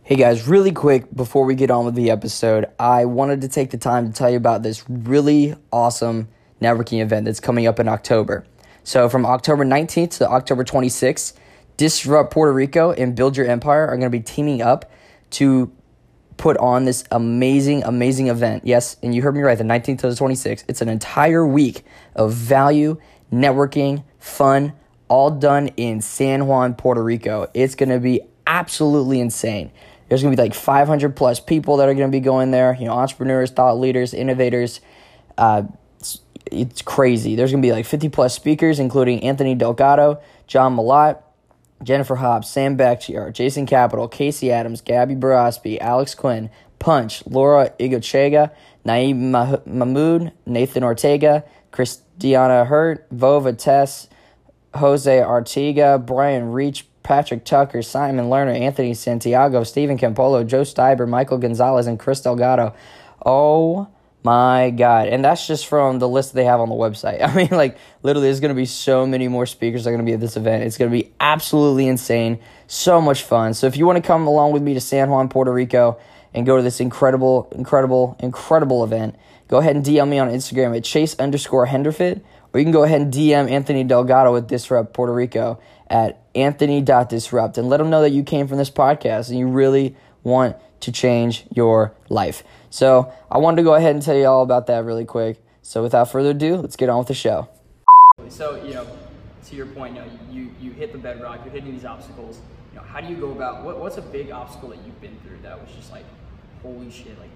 Hey 0.03 0.15
guys, 0.15 0.47
really 0.47 0.71
quick 0.71 1.05
before 1.15 1.45
we 1.45 1.55
get 1.55 1.71
on 1.71 1.85
with 1.85 1.95
the 1.95 2.11
episode, 2.11 2.67
I 2.79 3.05
wanted 3.05 3.41
to 3.41 3.47
take 3.47 3.71
the 3.71 3.77
time 3.77 4.07
to 4.07 4.13
tell 4.13 4.29
you 4.29 4.37
about 4.37 4.61
this 4.61 4.83
really 4.87 5.55
awesome 5.71 6.27
networking 6.61 7.01
event 7.01 7.25
that's 7.25 7.39
coming 7.39 7.65
up 7.65 7.79
in 7.79 7.87
October. 7.87 8.45
So, 8.83 9.09
from 9.09 9.25
October 9.25 9.65
19th 9.65 10.17
to 10.17 10.29
October 10.29 10.63
26th, 10.63 11.33
Disrupt 11.77 12.31
Puerto 12.31 12.53
Rico 12.53 12.91
and 12.91 13.15
Build 13.15 13.37
Your 13.37 13.47
Empire 13.47 13.87
are 13.87 13.97
going 13.97 14.01
to 14.01 14.09
be 14.09 14.19
teaming 14.19 14.61
up 14.61 14.91
to 15.31 15.71
put 16.37 16.57
on 16.57 16.85
this 16.85 17.03
amazing, 17.11 17.83
amazing 17.83 18.27
event. 18.27 18.65
Yes, 18.65 18.97
and 19.03 19.13
you 19.13 19.21
heard 19.21 19.35
me 19.35 19.41
right, 19.41 19.57
the 19.57 19.63
19th 19.63 19.99
to 19.99 20.09
the 20.09 20.15
26th. 20.15 20.63
It's 20.67 20.81
an 20.81 20.89
entire 20.89 21.45
week 21.45 21.85
of 22.15 22.33
value, 22.33 22.97
networking, 23.31 24.03
fun, 24.17 24.73
all 25.07 25.29
done 25.29 25.67
in 25.69 26.01
San 26.01 26.47
Juan, 26.47 26.73
Puerto 26.73 27.03
Rico. 27.03 27.47
It's 27.53 27.75
to 27.89 27.99
be 27.99 28.21
absolutely 28.47 29.19
insane. 29.19 29.71
There's 30.07 30.23
to 30.33 30.37
be 30.37 30.41
like 30.41 30.53
500 30.53 31.15
plus 31.15 31.39
people 31.39 31.77
that 31.77 31.87
are 31.87 31.93
to 32.11 32.11
be 32.17 32.19
going 32.19 32.51
there, 32.51 32.75
you 32.77 32.85
know, 32.85 32.93
entrepreneurs, 32.93 33.51
thought 33.51 33.79
leaders, 33.79 34.13
innovators. 34.13 34.81
Uh, 35.37 35.63
it's, 35.99 36.21
it's 36.51 36.81
crazy. 36.81 37.35
There's 37.35 37.51
to 37.61 37.67
be 37.67 37.71
like 37.71 37.85
50 37.85 38.09
plus 38.09 38.33
speakers, 38.33 38.79
including 38.79 39.23
Anthony 39.23 39.55
Delgado, 39.55 40.19
John 40.47 40.75
Malott, 40.75 41.21
Jennifer 41.83 42.15
Hobbs, 42.15 42.49
Sam 42.49 42.77
Bakhtiar, 42.77 43.33
Jason 43.33 43.65
Capital, 43.65 44.07
Casey 44.07 44.51
Adams, 44.51 44.81
Gabby 44.81 45.15
Baraspi, 45.15 45.79
Alex 45.79 46.15
Quinn, 46.15 46.49
Punch, 46.79 47.25
Laura 47.25 47.71
Igochega, 47.79 48.51
Naeem 48.85 49.31
Mah- 49.31 49.61
Mahmood, 49.65 50.31
Nathan 50.45 50.83
Ortega, 50.83 51.43
Christiana 51.71 52.65
Hurt, 52.65 53.09
Vova 53.09 53.57
Tess, 53.57 54.07
Jose 54.75 55.19
Artiga, 55.19 56.03
Brian 56.03 56.51
Reach, 56.51 56.87
Patrick 57.03 57.43
Tucker, 57.43 57.81
Simon 57.81 58.25
Lerner, 58.25 58.57
Anthony 58.57 58.93
Santiago, 58.93 59.63
Stephen 59.63 59.97
Campolo, 59.97 60.45
Joe 60.45 60.61
Steiber, 60.61 61.07
Michael 61.07 61.39
Gonzalez, 61.39 61.87
and 61.87 61.99
Chris 61.99 62.21
Delgado. 62.21 62.73
Oh 63.25 63.87
my 64.23 64.69
God. 64.69 65.07
And 65.07 65.23
that's 65.23 65.47
just 65.47 65.65
from 65.65 65.99
the 65.99 66.07
list 66.07 66.33
they 66.33 66.45
have 66.45 66.59
on 66.59 66.69
the 66.69 66.75
website. 66.75 67.21
I 67.27 67.33
mean, 67.33 67.49
like, 67.51 67.77
literally, 68.03 68.27
there's 68.27 68.39
going 68.39 68.49
to 68.49 68.55
be 68.55 68.65
so 68.65 69.05
many 69.05 69.27
more 69.27 69.45
speakers 69.45 69.83
that 69.83 69.89
are 69.89 69.93
going 69.93 70.05
to 70.05 70.09
be 70.09 70.13
at 70.13 70.19
this 70.19 70.37
event. 70.37 70.63
It's 70.63 70.77
going 70.77 70.91
to 70.91 70.97
be 70.97 71.11
absolutely 71.19 71.87
insane. 71.87 72.39
So 72.67 73.01
much 73.01 73.23
fun. 73.23 73.53
So 73.53 73.67
if 73.67 73.77
you 73.77 73.85
want 73.85 73.97
to 73.97 74.07
come 74.07 74.27
along 74.27 74.51
with 74.51 74.61
me 74.61 74.73
to 74.73 74.81
San 74.81 75.09
Juan, 75.09 75.29
Puerto 75.29 75.51
Rico, 75.51 75.99
and 76.33 76.45
go 76.45 76.57
to 76.57 76.63
this 76.63 76.79
incredible, 76.79 77.49
incredible, 77.51 78.15
incredible 78.19 78.83
event, 78.83 79.15
go 79.47 79.57
ahead 79.57 79.75
and 79.75 79.83
DM 79.83 80.07
me 80.07 80.19
on 80.19 80.29
Instagram 80.29 80.75
at 80.75 80.83
chase 80.83 81.15
underscore 81.19 81.67
Henderfit, 81.67 82.21
or 82.53 82.59
you 82.59 82.65
can 82.65 82.71
go 82.71 82.83
ahead 82.83 83.01
and 83.01 83.13
DM 83.13 83.49
Anthony 83.49 83.83
Delgado 83.83 84.31
with 84.31 84.47
Disrupt 84.47 84.93
Puerto 84.93 85.13
Rico 85.13 85.59
at 85.87 86.21
anthony.disrupt 86.35 87.57
and 87.57 87.67
let 87.67 87.81
him 87.81 87.89
know 87.89 88.01
that 88.01 88.11
you 88.11 88.23
came 88.23 88.47
from 88.47 88.57
this 88.57 88.69
podcast 88.69 89.29
and 89.29 89.37
you 89.37 89.47
really 89.47 89.95
want 90.23 90.55
to 90.81 90.91
change 90.91 91.45
your 91.53 91.93
life. 92.09 92.43
So 92.71 93.11
I 93.29 93.37
wanted 93.37 93.57
to 93.57 93.63
go 93.63 93.75
ahead 93.75 93.93
and 93.93 94.01
tell 94.01 94.15
you 94.15 94.25
all 94.25 94.43
about 94.43 94.67
that 94.67 94.85
really 94.85 95.03
quick. 95.03 95.43
So 95.61 95.83
without 95.83 96.09
further 96.09 96.29
ado, 96.31 96.55
let's 96.55 96.77
get 96.77 96.87
on 96.87 96.99
with 96.99 97.09
the 97.09 97.13
show. 97.13 97.49
So 98.29 98.63
you 98.63 98.73
know, 98.73 98.87
to 99.45 99.55
your 99.55 99.65
point, 99.65 99.95
you 99.95 100.01
know, 100.01 100.07
you 100.31 100.49
you 100.59 100.71
hit 100.71 100.93
the 100.93 100.97
bedrock, 100.97 101.41
you're 101.43 101.53
hitting 101.53 101.73
these 101.73 101.83
obstacles. 101.83 102.39
You 102.71 102.77
know, 102.77 102.85
how 102.85 103.01
do 103.01 103.07
you 103.07 103.17
go 103.17 103.31
about 103.31 103.65
what, 103.65 103.77
what's 103.77 103.97
a 103.97 104.01
big 104.01 104.31
obstacle 104.31 104.69
that 104.69 104.79
you've 104.85 104.99
been 105.01 105.17
through 105.19 105.39
that 105.43 105.59
was 105.61 105.69
just 105.75 105.91
like, 105.91 106.05
holy 106.63 106.89
shit, 106.89 107.19
like 107.19 107.29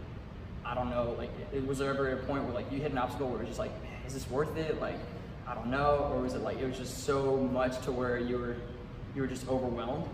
I 0.65 0.73
don't 0.73 0.89
know, 0.89 1.15
like 1.17 1.31
was 1.67 1.79
there 1.79 1.89
ever 1.89 2.13
a 2.13 2.23
point 2.23 2.45
where 2.45 2.53
like 2.53 2.71
you 2.71 2.79
hit 2.79 2.93
an 2.93 2.97
obstacle 2.97 3.27
where 3.27 3.39
it 3.39 3.41
was 3.41 3.49
just 3.49 3.59
like, 3.59 3.73
is 4.07 4.13
this 4.13 4.29
worth 4.29 4.55
it? 4.55 4.79
Like 4.79 4.99
I 5.45 5.53
don't 5.53 5.67
know, 5.67 6.09
or 6.13 6.21
was 6.21 6.33
it 6.33 6.43
like 6.43 6.59
it 6.59 6.65
was 6.65 6.77
just 6.77 7.03
so 7.03 7.35
much 7.35 7.81
to 7.81 7.91
where 7.91 8.17
you 8.17 8.37
were 8.37 8.55
you 9.13 9.21
were 9.21 9.27
just 9.27 9.49
overwhelmed? 9.49 10.07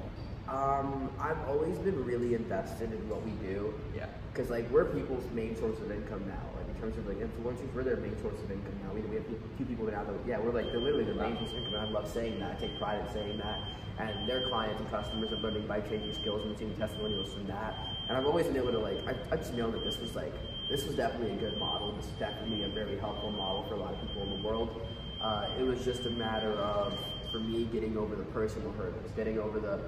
Um, 0.52 1.10
I've 1.18 1.40
always 1.48 1.78
been 1.78 2.04
really 2.04 2.36
invested 2.36 2.92
in 2.92 3.00
what 3.08 3.24
we 3.24 3.32
do. 3.40 3.74
Yeah. 3.96 4.08
Because 4.34 4.50
like 4.50 4.70
we're 4.70 4.84
people's 4.84 5.24
main 5.32 5.56
source 5.56 5.80
of 5.80 5.92
income 5.92 6.28
now. 6.28 6.44
Like 6.60 6.68
in 6.68 6.76
terms 6.76 6.98
of 6.98 7.08
like 7.08 7.24
influencers, 7.24 7.74
we're 7.74 7.84
their 7.84 7.96
main 7.96 8.20
source 8.20 8.36
of 8.44 8.52
income 8.52 8.76
now. 8.84 8.94
We, 8.94 9.00
we 9.08 9.16
have 9.16 9.26
a 9.32 9.56
few 9.56 9.66
people 9.66 9.86
now 9.86 10.04
that 10.04 10.14
yeah, 10.28 10.40
we're 10.40 10.52
like 10.52 10.66
they're 10.66 10.84
literally 10.84 11.06
their 11.06 11.16
main 11.16 11.38
source 11.38 11.52
of 11.52 11.58
income. 11.58 11.76
And 11.76 11.88
I 11.88 11.90
love 11.90 12.12
saying 12.12 12.40
that. 12.42 12.58
I 12.58 12.60
take 12.60 12.78
pride 12.78 13.00
in 13.00 13.14
saying 13.14 13.38
that. 13.38 13.60
And 14.00 14.28
their 14.28 14.50
clients 14.50 14.82
and 14.82 14.90
customers 14.90 15.32
are 15.32 15.38
learning 15.38 15.68
by 15.68 15.80
changing 15.80 16.14
skills 16.14 16.44
and 16.44 16.58
seeing 16.58 16.76
testimonials 16.76 17.32
from 17.32 17.48
that. 17.48 17.76
And 18.10 18.18
I've 18.18 18.26
always 18.26 18.48
been 18.48 18.58
able 18.58 18.74
to 18.74 18.80
like 18.80 19.00
I, 19.08 19.16
I 19.32 19.38
just 19.38 19.54
know 19.54 19.72
that 19.72 19.86
this 19.86 20.00
was 20.00 20.16
like 20.16 20.34
this 20.70 20.86
was 20.86 20.96
definitely 20.96 21.32
a 21.32 21.40
good 21.40 21.58
model. 21.60 21.94
This 21.94 22.08
is 22.08 22.20
definitely 22.20 22.64
a 22.64 22.70
very 22.70 22.98
helpful 23.00 23.32
model 23.32 23.64
for 23.70 23.76
a 23.76 23.80
lot 23.80 23.94
of 23.94 24.02
people 24.02 24.24
in 24.24 24.42
the 24.42 24.48
world. 24.48 24.82
Uh, 25.22 25.48
it 25.58 25.64
was 25.64 25.86
just 25.86 26.06
a 26.08 26.10
matter 26.10 26.52
of 26.52 26.98
for 27.32 27.40
me 27.40 27.64
getting 27.72 27.96
over 27.96 28.16
the 28.16 28.24
personal 28.36 28.74
hurdles, 28.74 29.12
getting 29.16 29.40
over 29.40 29.60
the 29.60 29.80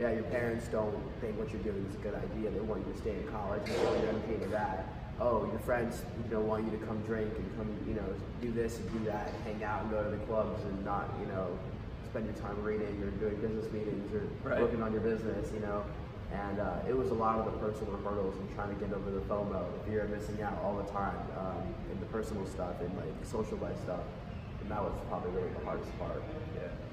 yeah, 0.00 0.12
your 0.12 0.24
parents 0.24 0.66
don't 0.68 0.96
think 1.20 1.38
what 1.38 1.52
you're 1.52 1.62
doing 1.62 1.84
is 1.88 1.94
a 1.94 1.98
good 1.98 2.14
idea. 2.14 2.50
They 2.50 2.60
want 2.60 2.86
you 2.86 2.92
to 2.92 2.98
stay 2.98 3.10
in 3.10 3.28
college 3.28 3.60
and 3.68 3.76
you're 3.76 4.08
educated 4.08 4.42
to 4.44 4.48
that. 4.48 4.88
Oh, 5.20 5.44
your 5.52 5.60
friends, 5.60 6.00
you 6.24 6.32
know, 6.32 6.40
want 6.40 6.64
you 6.64 6.70
to 6.70 6.80
come 6.86 6.96
drink 7.02 7.28
and 7.36 7.44
come, 7.58 7.68
you 7.86 7.92
know, 7.92 8.08
do 8.40 8.50
this 8.50 8.78
and 8.78 8.90
do 8.96 9.04
that, 9.10 9.28
and 9.28 9.44
hang 9.44 9.64
out 9.64 9.82
and 9.82 9.90
go 9.90 10.02
to 10.02 10.08
the 10.08 10.24
clubs 10.24 10.64
and 10.64 10.82
not, 10.82 11.12
you 11.20 11.26
know, 11.26 11.52
spend 12.08 12.24
your 12.24 12.34
time 12.36 12.56
reading 12.64 12.96
or 13.04 13.10
doing 13.20 13.36
business 13.36 13.70
meetings 13.70 14.08
or 14.14 14.24
Right. 14.42 14.58
working 14.62 14.82
on 14.82 14.92
your 14.92 15.02
business, 15.02 15.52
you 15.52 15.60
know. 15.60 15.84
And 16.32 16.58
uh, 16.60 16.88
it 16.88 16.96
was 16.96 17.10
a 17.10 17.14
lot 17.14 17.38
of 17.38 17.44
the 17.44 17.58
personal 17.58 17.92
hurdles 18.00 18.34
and 18.40 18.48
trying 18.54 18.72
to 18.72 18.80
get 18.80 18.94
over 18.94 19.10
the 19.10 19.20
FOMO, 19.28 19.66
fear 19.84 20.02
of 20.02 20.10
missing 20.10 20.40
out 20.40 20.56
all 20.64 20.76
the 20.80 20.88
time, 20.90 21.18
um, 21.36 21.60
and 21.90 22.00
the 22.00 22.06
personal 22.06 22.46
stuff 22.46 22.80
and 22.80 22.88
like 22.96 23.12
social 23.24 23.58
life 23.58 23.76
stuff. 23.82 24.00
And 24.62 24.70
that 24.70 24.80
was 24.82 24.92
probably 25.08 25.32
really 25.32 25.52
the 25.58 25.64
hardest 25.66 25.90
part. 25.98 26.22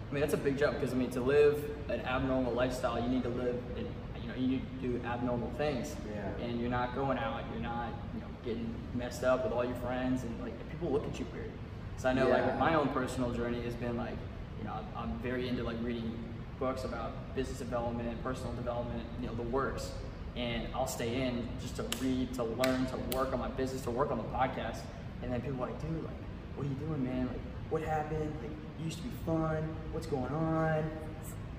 I 0.10 0.14
mean, 0.14 0.22
that's 0.22 0.34
a 0.34 0.38
big 0.38 0.58
jump 0.58 0.80
because 0.80 0.94
I 0.94 0.98
mean, 0.98 1.12
to 1.12 1.22
live 1.22 1.64
an 1.90 2.02
abnormal 2.02 2.54
lifestyle, 2.54 3.02
you 3.02 3.10
need 3.10 3.24
to 3.24 3.30
live, 3.30 3.56
in, 3.76 3.86
you 4.22 4.28
know, 4.30 4.36
you 4.36 4.48
need 4.48 4.82
to 4.82 4.88
do 4.88 5.06
abnormal 5.06 5.52
things. 5.58 5.96
Yeah. 6.14 6.46
And 6.46 6.60
you're 6.62 6.70
not 6.70 6.96
going 6.96 7.18
out, 7.18 7.44
you're 7.52 7.62
not, 7.62 7.90
you 8.14 8.22
know, 8.22 8.28
getting 8.46 8.74
messed 8.94 9.24
up 9.24 9.44
with 9.44 9.54
all 9.54 9.66
your 9.66 9.76
friends, 9.76 10.24
and 10.24 10.42
like 10.42 10.54
people 10.72 10.92
look 10.92 11.06
at 11.06 11.20
you 11.20 11.26
weird. 11.34 11.52
So 11.98 12.10
I 12.10 12.14
know, 12.14 12.28
like, 12.30 12.38
Yeah. 12.38 12.52
with 12.52 12.60
my 12.60 12.76
own 12.76 12.90
personal 12.90 13.32
journey 13.32 13.62
has 13.64 13.74
been 13.74 13.98
like, 13.98 14.16
you 14.60 14.64
know, 14.66 14.74
I'm, 14.74 15.10
I'm 15.10 15.20
very 15.20 15.48
into 15.50 15.64
like 15.64 15.78
reading 15.82 16.18
books 16.60 16.84
about 16.86 17.36
business 17.36 17.60
development, 17.60 18.24
personal 18.24 18.54
development, 18.54 19.04
you 19.22 19.28
know, 19.28 19.36
the 19.36 19.44
works. 19.44 19.92
And 20.36 20.68
I'll 20.74 20.88
stay 20.88 21.22
in 21.24 21.48
just 21.62 21.76
to 21.78 21.86
read, 22.02 22.34
to 22.36 22.44
learn, 22.44 22.86
to 22.88 22.98
work 23.18 23.34
on 23.34 23.40
my 23.40 23.48
business, 23.50 23.82
to 23.84 23.92
work 23.92 24.12
on 24.12 24.18
the 24.18 24.24
podcast. 24.26 24.80
And 25.22 25.34
then 25.34 25.42
people 25.42 25.64
are 25.64 25.68
like, 25.68 25.82
dude, 25.82 26.04
like, 26.04 26.14
what 26.56 26.66
are 26.66 26.70
you 26.70 26.76
doing, 26.76 27.04
man? 27.04 27.28
Like, 27.28 27.40
what 27.72 27.82
happened? 27.82 28.32
Like, 28.42 28.52
you 28.80 28.86
used 28.86 28.98
to 28.98 29.04
be 29.04 29.12
fun. 29.26 29.64
What's 29.92 30.08
going 30.08 30.32
on? 30.32 30.90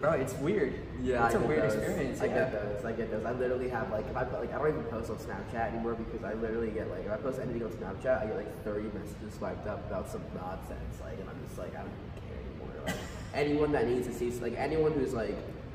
Bro, 0.01 0.13
it's 0.13 0.35
weird. 0.35 0.75
Yeah, 1.03 1.27
it's 1.27 1.35
I 1.35 1.39
a 1.39 1.41
get 1.41 1.49
weird 1.49 1.63
those. 1.65 1.75
experience. 1.75 2.21
I 2.21 2.27
yeah. 2.27 2.35
get 2.35 2.53
those. 2.53 2.85
I 2.85 2.93
get 2.93 3.11
those. 3.11 3.25
I 3.25 3.33
literally 3.33 3.69
have 3.69 3.91
like 3.91 4.07
if 4.09 4.17
I 4.17 4.23
put, 4.25 4.39
like 4.41 4.55
I 4.55 4.59
don't 4.59 4.69
even 4.69 4.85
post 4.85 5.11
on 5.11 5.17
Snapchat 5.17 5.73
anymore 5.75 5.95
because 5.95 6.23
I 6.23 6.35
literally 6.35 6.71
get 6.71 6.89
like 6.91 7.05
if 7.05 7.11
I 7.11 7.17
post 7.17 7.41
anything 7.41 7.65
on 7.65 7.71
Snapchat, 7.73 8.23
I 8.23 8.27
get 8.27 8.37
like 8.37 8.65
30 8.65 8.83
messages 8.97 9.35
swiped 9.37 9.67
up 9.67 9.85
about 9.91 10.09
some 10.09 10.23
nonsense. 10.37 11.01
Like, 11.03 11.19
and 11.19 11.29
I'm 11.29 11.37
just 11.47 11.59
like 11.59 11.75
I 11.75 11.83
don't 11.83 11.91
even 11.91 12.23
care 12.23 12.39
anymore. 12.47 12.87
Like 12.87 12.97
anyone 13.35 13.73
that 13.73 13.89
needs 13.89 14.07
to 14.07 14.15
see, 14.15 14.31
like 14.41 14.55
anyone 14.57 14.93
who's 14.93 15.15
like 15.15 15.35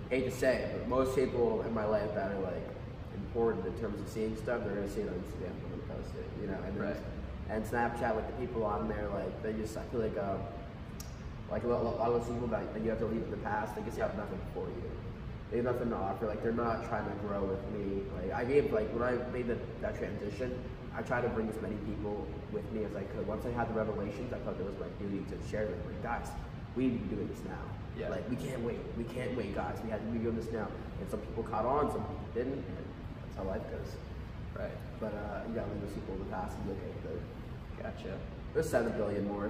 hate 0.09 0.23
to 0.23 0.31
say, 0.31 0.55
it, 0.55 0.79
but 0.79 0.87
most 0.87 1.15
people 1.17 1.61
in 1.67 1.73
my 1.73 1.83
life 1.83 2.13
that 2.15 2.31
are 2.31 2.39
like 2.39 2.63
important 3.13 3.65
in 3.65 3.73
terms 3.81 3.99
of 3.99 4.07
seeing 4.07 4.37
stuff, 4.37 4.63
they're 4.63 4.75
gonna 4.75 4.89
see 4.89 5.01
it 5.01 5.09
on 5.09 5.15
Instagram. 5.15 5.51
They're 5.59 5.69
gonna 5.83 5.99
post 6.01 6.15
it, 6.15 6.29
you 6.41 6.47
know. 6.47 6.57
And 6.65 6.79
Right. 6.79 6.95
and 7.49 7.65
Snapchat, 7.65 8.15
like 8.15 8.27
the 8.39 8.45
people 8.45 8.63
on 8.63 8.87
there, 8.87 9.09
like 9.13 9.43
they 9.43 9.51
just 9.51 9.75
I 9.75 9.83
feel 9.91 9.99
like 9.99 10.17
um 10.17 10.39
like 11.51 11.63
a 11.63 11.67
lot, 11.67 11.81
a 11.81 11.83
lot 11.83 12.11
of 12.11 12.13
those 12.21 12.33
people 12.33 12.47
that, 12.47 12.73
that 12.73 12.83
you 12.83 12.89
have 12.89 12.99
to 12.99 13.05
leave 13.05 13.23
in 13.23 13.31
the 13.31 13.37
past, 13.37 13.75
they 13.75 13.81
just 13.83 13.97
have 13.97 14.15
nothing 14.17 14.39
for 14.53 14.67
you. 14.67 14.91
They 15.51 15.57
have 15.57 15.65
nothing 15.65 15.89
to 15.89 15.95
offer. 15.95 16.27
Like 16.27 16.41
they're 16.41 16.51
not 16.51 16.87
trying 16.89 17.05
to 17.05 17.15
grow 17.21 17.43
with 17.43 17.61
me. 17.71 18.01
Like 18.17 18.33
I 18.33 18.43
gave 18.43 18.73
like 18.73 18.89
when 18.89 19.03
I 19.03 19.13
made 19.31 19.47
the, 19.47 19.57
that 19.81 19.97
transition, 19.97 20.57
I 20.97 21.01
tried 21.01 21.21
to 21.21 21.29
bring 21.29 21.49
as 21.49 21.61
many 21.61 21.75
people 21.85 22.25
with 22.51 22.65
me 22.71 22.85
as 22.85 22.95
I 22.95 23.03
could. 23.03 23.27
Once 23.27 23.45
I 23.45 23.51
had 23.51 23.69
the 23.69 23.73
revelations, 23.73 24.33
I 24.33 24.39
felt 24.39 24.59
it 24.59 24.65
was 24.65 24.79
my 24.79 24.89
duty 24.97 25.23
to 25.29 25.37
share 25.49 25.67
with 25.67 25.77
them. 25.77 25.93
Like 25.93 26.03
guys, 26.03 26.27
we 26.75 26.87
need 26.87 26.97
to 26.97 27.03
be 27.05 27.15
doing 27.15 27.27
this 27.27 27.43
now. 27.45 27.61
Yeah. 27.97 28.09
Like 28.09 28.27
we 28.29 28.35
can't 28.35 28.61
wait. 28.61 28.79
We 28.97 29.03
can't 29.03 29.37
wait, 29.37 29.53
guys. 29.53 29.77
We 29.83 29.91
have 29.91 30.01
to 30.01 30.07
be 30.07 30.17
doing 30.17 30.35
this 30.35 30.51
now. 30.51 30.67
And 30.99 31.09
some 31.09 31.19
people 31.19 31.43
caught 31.43 31.65
on, 31.65 31.91
some 31.91 32.01
people 32.01 32.25
didn't, 32.33 32.65
and 32.65 32.85
that's 33.21 33.37
how 33.37 33.43
life 33.43 33.61
goes. 33.69 33.93
Right. 34.57 34.73
But 34.99 35.13
uh, 35.13 35.45
you 35.47 35.53
gotta 35.53 35.69
leave 35.69 35.81
those 35.81 35.93
people 35.93 36.15
in 36.15 36.19
the 36.25 36.31
past 36.33 36.57
and 36.57 36.65
be 36.65 36.71
okay 36.73 36.93
with 36.97 37.13
it. 37.13 37.21
Gotcha. 37.77 38.17
There's 38.53 38.69
seven 38.69 38.91
billion 38.93 39.27
more. 39.27 39.49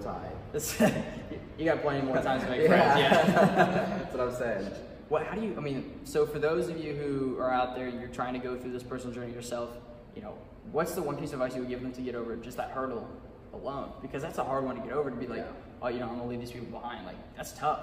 It's 0.53 0.79
you 1.57 1.65
got 1.65 1.81
plenty 1.81 2.05
more 2.05 2.21
times 2.21 2.43
to 2.43 2.49
make 2.49 2.67
friends. 2.67 2.99
Yeah. 2.99 3.25
That's 3.99 4.15
what 4.15 4.27
I'm 4.29 4.35
saying. 4.35 4.71
What? 5.09 5.25
How 5.25 5.35
do 5.35 5.41
you? 5.41 5.55
I 5.57 5.59
mean, 5.59 5.99
so 6.05 6.25
for 6.25 6.39
those 6.39 6.69
of 6.69 6.77
you 6.77 6.93
who 6.93 7.37
are 7.39 7.51
out 7.51 7.75
there, 7.75 7.89
you're 7.89 8.07
trying 8.07 8.33
to 8.33 8.39
go 8.39 8.55
through 8.57 8.71
this 8.71 8.83
personal 8.83 9.13
journey 9.13 9.33
yourself. 9.33 9.71
You 10.15 10.21
know, 10.21 10.37
what's 10.71 10.93
the 10.93 11.01
one 11.01 11.17
piece 11.17 11.33
of 11.33 11.41
advice 11.41 11.55
you 11.55 11.61
would 11.61 11.69
give 11.69 11.81
them 11.81 11.91
to 11.91 12.01
get 12.01 12.15
over 12.15 12.35
just 12.37 12.55
that 12.57 12.71
hurdle 12.71 13.07
alone? 13.53 13.91
Because 14.01 14.21
that's 14.21 14.37
a 14.37 14.43
hard 14.43 14.63
one 14.63 14.77
to 14.77 14.81
get 14.81 14.93
over. 14.93 15.09
To 15.09 15.15
be 15.15 15.27
like, 15.27 15.39
Yeah. 15.39 15.51
oh, 15.81 15.89
you 15.89 15.99
know, 15.99 16.07
I'm 16.07 16.17
gonna 16.17 16.29
leave 16.29 16.39
these 16.39 16.51
people 16.51 16.67
behind. 16.67 17.05
Like 17.05 17.17
that's 17.35 17.51
tough. 17.53 17.81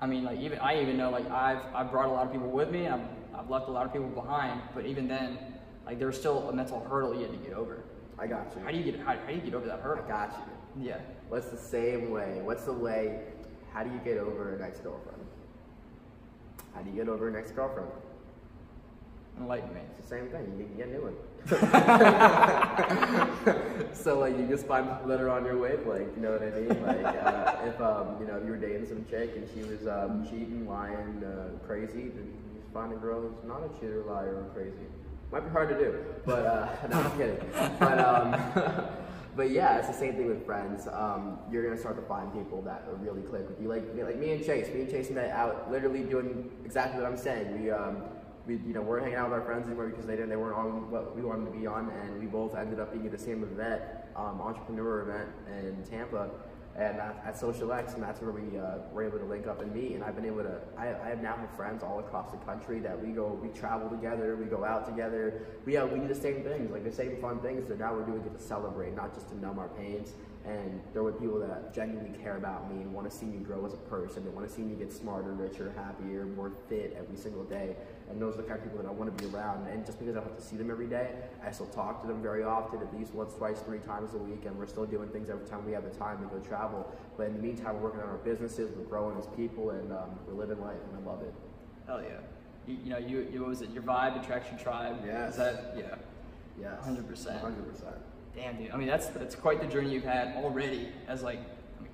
I 0.00 0.06
mean, 0.06 0.24
like 0.24 0.40
even 0.40 0.58
I 0.58 0.82
even 0.82 0.96
know 0.96 1.10
like 1.10 1.30
I've 1.30 1.62
I've 1.74 1.90
brought 1.92 2.08
a 2.08 2.12
lot 2.12 2.26
of 2.26 2.32
people 2.32 2.48
with 2.50 2.70
me. 2.70 2.88
I've 2.88 3.00
I've 3.34 3.48
left 3.48 3.68
a 3.68 3.72
lot 3.72 3.86
of 3.86 3.92
people 3.92 4.08
behind. 4.08 4.60
But 4.74 4.86
even 4.86 5.06
then, 5.06 5.38
like 5.86 6.00
there's 6.00 6.18
still 6.18 6.48
a 6.48 6.52
mental 6.52 6.80
hurdle 6.90 7.14
you 7.14 7.22
had 7.22 7.32
to 7.32 7.38
get 7.38 7.52
over. 7.56 7.84
I 8.20 8.26
got 8.26 8.54
you. 8.54 8.62
How 8.62 8.70
do 8.70 8.76
you 8.76 8.84
get 8.84 9.00
how, 9.00 9.16
how 9.16 9.26
do 9.26 9.34
you 9.34 9.40
get 9.40 9.54
over 9.54 9.66
that 9.66 9.80
hurt? 9.80 10.04
I 10.04 10.08
got 10.08 10.32
you. 10.32 10.42
Yeah. 10.88 10.98
What's 11.30 11.48
the 11.48 11.56
same 11.56 12.10
way? 12.10 12.40
What's 12.42 12.64
the 12.64 12.72
way? 12.72 13.20
How 13.72 13.82
do 13.82 13.90
you 13.90 13.98
get 14.04 14.18
over 14.18 14.56
an 14.56 14.62
ex-girlfriend? 14.62 15.24
How 16.74 16.82
do 16.82 16.90
you 16.90 16.96
get 16.96 17.08
over 17.08 17.28
an 17.28 17.36
ex-girlfriend? 17.36 17.88
Enlighten 19.38 19.72
me. 19.72 19.80
It's 19.88 20.00
the 20.00 20.06
same 20.06 20.28
thing. 20.28 20.58
You 20.58 20.66
can 20.66 20.76
get 20.76 20.88
a 20.88 20.90
new 20.90 21.02
one. 21.02 21.14
so 23.94 24.18
like 24.18 24.36
you 24.36 24.46
just 24.46 24.66
find 24.66 24.86
people 24.86 25.08
that 25.08 25.20
are 25.20 25.30
on 25.30 25.46
your 25.46 25.56
wavelength. 25.56 26.14
You 26.14 26.22
know 26.22 26.32
what 26.32 26.42
I 26.42 26.50
mean? 26.50 26.82
Like 26.82 27.06
uh, 27.06 27.56
if 27.64 27.80
um, 27.80 28.16
you 28.20 28.26
know 28.26 28.36
if 28.36 28.44
you 28.44 28.50
were 28.50 28.58
dating 28.58 28.86
some 28.86 29.06
chick 29.08 29.34
and 29.34 29.48
she 29.54 29.62
was 29.62 29.86
um, 29.86 30.26
cheating, 30.28 30.68
lying, 30.68 31.24
uh, 31.24 31.48
crazy, 31.66 32.10
then 32.10 32.26
you 32.26 32.60
just 32.60 32.70
find 32.74 32.92
a 32.92 32.96
girl 32.96 33.22
who's 33.22 33.32
not 33.46 33.62
a 33.64 33.70
cheater, 33.80 34.04
liar, 34.06 34.44
or 34.44 34.50
crazy. 34.52 34.84
Might 35.32 35.44
be 35.44 35.50
hard 35.50 35.68
to 35.68 35.78
do, 35.78 36.04
but 36.26 36.44
uh, 36.44 36.68
no, 36.90 37.00
I'm 37.00 37.16
kidding. 37.16 37.38
But 37.78 38.00
um, 38.00 38.34
but 39.36 39.50
yeah, 39.50 39.78
it's 39.78 39.86
the 39.86 39.94
same 39.94 40.14
thing 40.16 40.26
with 40.26 40.44
friends. 40.44 40.88
Um, 40.88 41.38
you're 41.52 41.62
gonna 41.62 41.78
start 41.78 41.94
to 41.96 42.02
find 42.02 42.32
people 42.32 42.62
that 42.62 42.84
are 42.88 42.96
really 42.96 43.22
click 43.22 43.48
with 43.48 43.60
you. 43.60 43.68
Like 43.68 43.84
like 43.94 44.18
me 44.18 44.32
and 44.32 44.44
Chase. 44.44 44.66
Me 44.74 44.80
and 44.80 44.90
Chase 44.90 45.08
met 45.10 45.30
out 45.30 45.70
literally 45.70 46.02
doing 46.02 46.50
exactly 46.64 47.00
what 47.00 47.08
I'm 47.08 47.16
saying. 47.16 47.62
We 47.62 47.70
um, 47.70 48.02
we 48.44 48.54
you 48.54 48.74
know 48.74 48.82
we're 48.82 48.98
hanging 48.98 49.14
out 49.14 49.30
with 49.30 49.38
our 49.38 49.46
friends 49.46 49.68
anymore 49.68 49.86
because 49.86 50.04
they 50.04 50.16
didn't 50.16 50.30
they 50.30 50.36
weren't 50.36 50.56
on 50.56 50.90
what 50.90 51.14
we 51.14 51.22
wanted 51.22 51.52
to 51.52 51.56
be 51.56 51.64
on, 51.64 51.90
and 51.90 52.18
we 52.18 52.26
both 52.26 52.56
ended 52.56 52.80
up 52.80 52.92
being 52.92 53.06
at 53.06 53.12
the 53.12 53.18
same 53.18 53.44
event, 53.44 53.82
um, 54.16 54.40
entrepreneur 54.40 55.02
event 55.02 55.28
in 55.64 55.80
Tampa, 55.88 56.28
and 56.76 56.98
at, 56.98 57.22
at 57.26 57.38
Social 57.38 57.72
X, 57.72 57.94
and 57.94 58.02
that's 58.02 58.20
where 58.20 58.30
we 58.30 58.58
uh, 58.58 58.78
were 58.92 59.04
able 59.04 59.18
to 59.18 59.24
link 59.24 59.46
up 59.46 59.60
and 59.60 59.74
meet. 59.74 59.92
And 59.92 60.04
I've 60.04 60.14
been 60.14 60.24
able 60.24 60.42
to 60.42 60.60
I, 60.78 60.88
I 60.88 61.08
have 61.08 61.22
now 61.22 61.36
have 61.36 61.50
friends 61.56 61.82
all 61.82 61.98
across 61.98 62.30
the 62.30 62.38
country 62.38 62.78
that 62.80 63.00
we 63.00 63.12
go 63.12 63.38
we 63.42 63.48
travel 63.48 63.88
together, 63.88 64.36
we 64.36 64.46
go 64.46 64.64
out 64.64 64.86
together, 64.86 65.46
we 65.66 65.76
uh, 65.76 65.86
we 65.86 65.98
do 65.98 66.08
the 66.08 66.14
same 66.14 66.42
things 66.42 66.70
like 66.70 66.84
the 66.84 66.92
same 66.92 67.20
fun 67.20 67.40
things. 67.40 67.68
So 67.68 67.74
now 67.74 67.94
we're 67.94 68.06
doing 68.06 68.22
it 68.24 68.36
to 68.36 68.42
celebrate, 68.42 68.94
not 68.94 69.14
just 69.14 69.28
to 69.28 69.38
numb 69.38 69.58
our 69.58 69.68
pains. 69.68 70.14
And 70.46 70.80
there 70.94 71.02
were 71.02 71.12
people 71.12 71.38
that 71.40 71.74
genuinely 71.74 72.16
care 72.18 72.38
about 72.38 72.72
me 72.72 72.80
and 72.80 72.94
want 72.94 73.10
to 73.10 73.14
see 73.14 73.26
me 73.26 73.38
grow 73.38 73.66
as 73.66 73.74
a 73.74 73.76
person. 73.76 74.24
They 74.24 74.30
want 74.30 74.48
to 74.48 74.52
see 74.52 74.62
me 74.62 74.74
get 74.74 74.90
smarter, 74.90 75.32
richer, 75.32 75.70
happier, 75.76 76.24
more 76.24 76.50
fit 76.68 76.96
every 76.98 77.16
single 77.16 77.44
day. 77.44 77.76
And 78.10 78.20
those 78.20 78.34
are 78.34 78.38
the 78.38 78.42
kind 78.42 78.58
of 78.58 78.64
people 78.64 78.78
that 78.82 78.88
I 78.88 78.92
want 78.92 79.16
to 79.16 79.24
be 79.24 79.32
around. 79.34 79.66
And 79.68 79.86
just 79.86 79.98
because 79.98 80.14
I 80.16 80.18
don't 80.20 80.28
have 80.28 80.36
to 80.38 80.44
see 80.44 80.56
them 80.56 80.70
every 80.70 80.86
day, 80.86 81.10
I 81.44 81.50
still 81.50 81.66
talk 81.66 82.02
to 82.02 82.08
them 82.08 82.20
very 82.20 82.42
often, 82.42 82.80
at 82.80 82.96
least 82.98 83.14
once, 83.14 83.34
twice, 83.34 83.60
three 83.60 83.78
times 83.78 84.14
a 84.14 84.18
week. 84.18 84.44
And 84.46 84.58
we're 84.58 84.66
still 84.66 84.86
doing 84.86 85.08
things 85.08 85.30
every 85.30 85.46
time 85.46 85.64
we 85.64 85.72
have 85.72 85.84
the 85.84 85.90
time 85.98 86.18
to 86.18 86.26
go 86.26 86.38
travel. 86.40 86.90
But 87.16 87.28
in 87.28 87.34
the 87.36 87.42
meantime, 87.42 87.74
we're 87.76 87.82
working 87.82 88.00
on 88.00 88.08
our 88.08 88.18
businesses, 88.18 88.70
we're 88.76 88.84
growing 88.84 89.16
as 89.18 89.26
people, 89.36 89.70
and 89.70 89.92
um, 89.92 90.10
we're 90.26 90.34
living 90.34 90.60
life. 90.60 90.78
And 90.92 91.06
I 91.06 91.10
love 91.10 91.22
it. 91.22 91.34
Hell 91.86 92.02
yeah. 92.02 92.18
You, 92.66 92.78
you 92.84 92.90
know, 92.90 92.98
you, 92.98 93.28
you 93.32 93.40
what 93.40 93.50
was 93.50 93.62
it? 93.62 93.70
Your 93.70 93.82
vibe 93.82 94.22
attracts 94.22 94.50
your 94.50 94.60
tribe. 94.60 94.96
Yes. 95.06 95.32
Is 95.32 95.36
that 95.38 95.74
yeah? 95.76 95.94
Yes. 96.60 96.84
100%. 96.86 97.42
100%. 97.42 97.52
Damn, 98.36 98.56
dude. 98.56 98.70
I 98.70 98.76
mean, 98.76 98.86
that's 98.86 99.06
that's 99.08 99.34
quite 99.34 99.60
the 99.60 99.66
journey 99.66 99.92
you've 99.92 100.04
had 100.04 100.36
already. 100.36 100.88
As 101.08 101.22
like, 101.22 101.40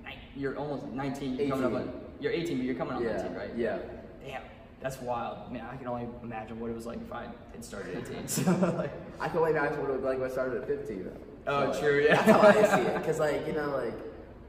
I 0.05 0.09
mean, 0.09 0.19
you're 0.35 0.55
almost 0.57 0.85
19. 0.87 1.35
You're 1.35 1.49
coming 1.49 1.65
up 1.65 1.71
18. 1.71 1.87
on. 1.87 2.01
You're 2.19 2.31
18, 2.31 2.57
but 2.57 2.65
you're 2.65 2.75
coming 2.75 2.95
on 2.95 3.03
Yeah, 3.03 3.17
19, 3.17 3.35
right? 3.35 3.49
yeah. 3.55 3.79
Damn, 4.25 4.41
that's 4.79 4.99
wild. 5.01 5.51
Man, 5.51 5.65
I 5.71 5.75
can 5.75 5.87
only 5.87 6.07
imagine 6.21 6.59
what 6.59 6.69
it 6.69 6.75
was 6.75 6.85
like 6.85 6.99
if 7.01 7.11
I 7.11 7.27
had 7.51 7.65
started 7.65 7.97
at 7.97 8.09
18. 8.11 8.27
So 8.27 8.51
like, 8.77 8.91
I 9.19 9.27
can 9.27 9.37
only 9.39 9.51
imagine 9.51 9.81
what 9.81 9.89
it 9.89 9.95
was 9.95 10.03
like 10.03 10.19
when 10.19 10.29
I 10.29 10.31
started 10.31 10.61
at 10.61 10.67
15. 10.67 11.03
Though. 11.03 11.11
Oh, 11.47 11.71
So, 11.73 11.79
true, 11.79 12.03
yeah. 12.03 12.21
That's 12.21 12.31
how 12.31 12.41
I 12.41 12.53
see 12.75 12.81
it. 12.81 12.93
Because, 12.97 13.19
like, 13.19 13.47
you 13.47 13.53
know, 13.53 13.69
like, 13.75 13.93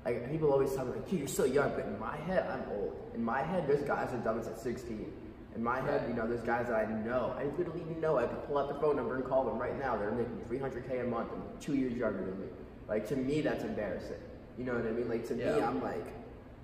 like 0.05 0.31
people 0.31 0.53
always 0.53 0.75
tell 0.75 0.85
me, 0.85 0.93
like, 0.93 1.09
"Dude, 1.09 1.21
you're 1.21 1.29
so 1.29 1.45
young. 1.45 1.71
But 1.75 1.87
in 1.87 1.99
my 1.99 2.17
head, 2.17 2.47
I'm 2.51 2.63
old. 2.73 2.95
In 3.15 3.23
my 3.23 3.43
head, 3.43 3.67
there's 3.67 3.83
guys 3.83 4.09
that 4.11 4.17
have 4.17 4.25
done 4.25 4.39
this 4.39 4.49
at 4.49 4.59
16. 4.59 5.11
In 5.57 5.65
my 5.65 5.81
head, 5.81 6.05
you 6.09 6.15
know, 6.15 6.27
there's 6.27 6.43
guys 6.43 6.67
that 6.69 6.77
I 6.77 6.85
know. 7.05 7.35
I 7.39 7.45
literally 7.57 7.83
know. 8.01 8.19
I 8.19 8.27
could 8.27 8.47
pull 8.47 8.59
out 8.59 8.69
the 8.69 8.79
phone 8.81 8.97
number 8.97 9.17
and 9.17 9.25
call 9.25 9.45
them 9.45 9.59
right 9.59 9.77
now. 9.79 9.97
They're 9.97 10.13
making 10.13 10.41
300K 10.49 11.05
a 11.05 11.05
month 11.09 11.33
and 11.33 11.43
two 11.61 11.75
years 11.75 11.95
younger 11.95 12.25
than 12.25 12.39
me. 12.41 12.47
Like, 12.89 13.09
to 13.09 13.17
me, 13.17 13.41
that's 13.41 13.65
embarrassing. 13.65 14.17
You 14.57 14.65
know 14.65 14.75
what 14.75 14.87
I 14.87 14.91
mean? 14.91 15.09
Like, 15.09 15.27
to 15.29 15.35
me, 15.35 15.45
I'm 15.63 15.83
like, 15.83 16.05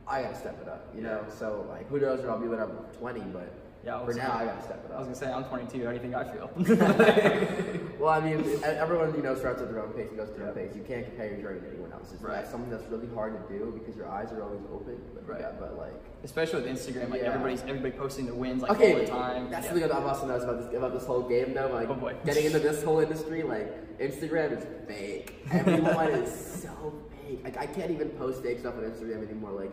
I 0.07 0.23
gotta 0.23 0.37
step 0.37 0.61
it 0.61 0.69
up, 0.69 0.93
you 0.95 1.03
know? 1.03 1.25
So, 1.39 1.67
like, 1.69 1.89
who 1.89 1.99
knows 1.99 2.21
where 2.21 2.31
I'll 2.31 2.39
be 2.39 2.49
when 2.49 2.61
I'm 2.61 2.71
20, 2.99 3.21
but 3.33 3.53
Yeah, 3.85 4.05
for 4.05 4.13
now, 4.15 4.33
I 4.39 4.45
gotta 4.47 4.63
step 4.63 4.85
it 4.85 4.91
up. 4.91 4.97
I 4.97 4.99
was 4.99 5.07
gonna 5.09 5.17
say 5.17 5.33
I'm 5.33 5.45
22. 5.45 5.85
How 5.85 5.91
do 5.91 5.97
you 5.97 6.03
think 6.03 6.15
I 6.15 6.25
feel? 6.25 6.51
Well, 8.05 8.13
I 8.13 8.21
mean, 8.21 8.45
everyone 8.63 9.15
you 9.15 9.23
know 9.23 9.35
starts 9.35 9.63
at 9.63 9.71
their 9.73 9.83
own 9.83 9.93
pace 9.93 10.09
and 10.09 10.19
goes 10.19 10.29
at 10.29 10.37
their 10.37 10.49
own 10.49 10.55
pace. 10.55 10.73
You 10.77 10.83
can't 10.83 11.07
compare 11.07 11.27
your 11.29 11.41
journey 11.41 11.61
to 11.61 11.69
anyone 11.69 11.91
else's. 11.93 12.21
Right. 12.21 12.35
That's 12.35 12.51
something 12.51 12.69
that's 12.71 12.85
really 12.91 13.09
hard 13.15 13.33
to 13.49 13.55
do 13.59 13.73
because 13.79 13.97
your 13.97 14.09
eyes 14.11 14.31
are 14.33 14.43
always 14.43 14.61
open. 14.71 15.01
But, 15.15 15.27
Right. 15.27 15.41
yeah, 15.41 15.53
but 15.59 15.79
like, 15.79 15.95
Especially 16.23 16.61
with 16.63 16.71
Instagram, 16.71 17.09
like 17.11 17.23
Yeah. 17.23 17.29
everybody's 17.29 17.63
everybody 17.63 17.93
posting 17.93 18.27
their 18.27 18.35
wins 18.35 18.61
like 18.61 18.73
okay, 18.73 18.93
all 18.93 18.99
the 19.01 19.07
time. 19.07 19.49
that's 19.51 19.65
Yeah. 19.65 19.71
something 19.71 19.89
that 19.89 19.97
I've 19.97 20.05
also 20.07 20.27
noticed 20.27 20.45
about 20.47 20.59
this 20.71 20.77
about 20.77 20.93
this 20.93 21.07
whole 21.07 21.23
game 21.23 21.55
though. 21.55 21.69
Like, 21.73 21.89
Oh, 21.89 22.11
getting 22.27 22.45
into 22.45 22.59
this 22.59 22.83
whole 22.83 22.99
industry, 23.01 23.43
like 23.43 23.99
Instagram 23.99 24.59
is 24.59 24.67
fake. 24.87 25.35
Everyone 25.51 26.09
is 26.25 26.31
so 26.63 26.93
fake. 27.23 27.41
Like, 27.43 27.57
I 27.57 27.65
can't 27.67 27.91
even 27.91 28.11
post 28.11 28.43
fake 28.43 28.59
stuff 28.59 28.75
on 28.77 28.83
Instagram 28.83 29.23
anymore. 29.25 29.53
Like, 29.53 29.73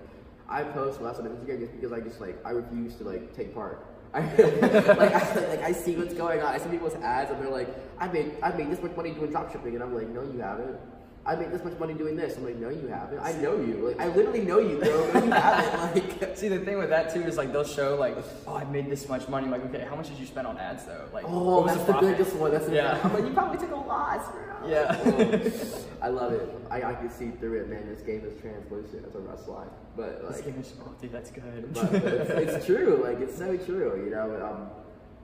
I 0.52 0.64
post 0.64 1.02
less 1.02 1.18
on 1.18 1.26
Instagram 1.26 1.60
just 1.60 1.72
because 1.72 1.94
I 1.94 2.02
just 2.02 2.20
like 2.20 2.38
I 2.46 2.52
refuse 2.52 2.96
to 2.96 3.06
like 3.06 3.34
take 3.36 3.56
part. 3.56 3.88
I, 4.14 4.20
like, 4.36 5.14
I, 5.14 5.48
like 5.48 5.62
I 5.62 5.72
see 5.72 5.96
what's 5.96 6.14
going 6.14 6.42
on. 6.42 6.48
I 6.48 6.58
see 6.58 6.70
people's 6.70 6.96
ads 6.96 7.32
and 7.32 7.42
they're 7.42 7.50
like, 7.50 7.70
I 7.98 8.08
made 8.10 8.36
I 8.44 8.52
made 8.52 8.70
this 8.70 8.82
much 8.82 8.96
money 8.96 9.12
doing 9.12 9.32
dropshipping, 9.32 9.74
and 9.74 9.82
I'm 9.82 9.96
like, 9.96 10.10
no, 10.10 10.24
you 10.24 10.40
haven't. 10.40 10.78
I 11.24 11.36
made 11.36 11.52
this 11.52 11.64
much 11.64 11.78
money 11.78 11.94
doing 11.94 12.16
this. 12.16 12.36
I'm 12.36 12.44
like, 12.44 12.56
no, 12.56 12.70
you 12.70 12.88
haven't. 12.88 13.20
I 13.20 13.32
know 13.34 13.56
you. 13.56 13.76
Like, 13.90 14.00
I 14.00 14.08
literally 14.08 14.42
know 14.42 14.58
you, 14.58 14.78
bro. 14.78 15.12
but 15.14 15.24
you 15.26 15.30
haven't. 15.32 16.20
Like, 16.22 16.36
See, 16.38 16.48
the 16.48 16.60
thing 16.60 16.80
with 16.80 16.90
that 16.90 17.14
too 17.14 17.22
is 17.22 17.38
like 17.38 17.52
they'll 17.54 17.64
show 17.64 17.96
like, 17.96 18.18
oh, 18.48 18.56
I 18.56 18.64
made 18.64 18.90
this 18.90 19.08
much 19.08 19.28
money. 19.28 19.46
I'm 19.46 19.52
like, 19.52 19.64
okay, 19.66 19.86
how 19.88 19.96
much 19.96 20.10
did 20.10 20.18
you 20.18 20.26
spend 20.26 20.48
on 20.48 20.58
ads 20.58 20.86
though? 20.86 21.08
Like, 21.14 21.26
oh, 21.28 21.64
that's 21.66 21.78
the 21.84 21.92
profit? 21.92 22.18
biggest 22.18 22.36
one. 22.38 22.52
That's 22.52 22.66
the 22.66 22.74
Yeah. 22.76 23.00
I'm 23.04 23.14
like, 23.14 23.24
you 23.28 23.34
probably 23.34 23.60
took 23.60 23.72
a 23.72 23.76
loss, 23.76 24.32
bro. 24.32 24.68
Yeah. 24.68 24.98
Oh, 25.06 25.86
I 26.02 26.08
love 26.08 26.34
it. 26.34 26.50
I, 26.72 26.84
I 26.84 26.94
can 26.96 27.10
see 27.12 27.30
through 27.30 27.62
it, 27.62 27.70
man. 27.70 27.88
This 27.88 28.02
game 28.02 28.24
is 28.26 28.40
translucent 28.42 29.06
as 29.08 29.14
a 29.14 29.20
wrestler, 29.20 29.68
but 29.96 30.28
This 30.28 30.38
like, 30.38 30.46
game 30.46 30.60
is- 30.60 30.74
oh, 30.84 30.96
dude, 31.00 31.12
that's 31.12 31.30
good. 31.30 31.72
but 31.74 31.94
it's, 31.94 32.52
it's 32.54 32.66
true. 32.66 33.00
Like 33.04 33.20
it's 33.20 33.38
so 33.38 33.58
true, 33.58 34.04
you 34.04 34.10
know. 34.10 34.44
Um, 34.44 34.70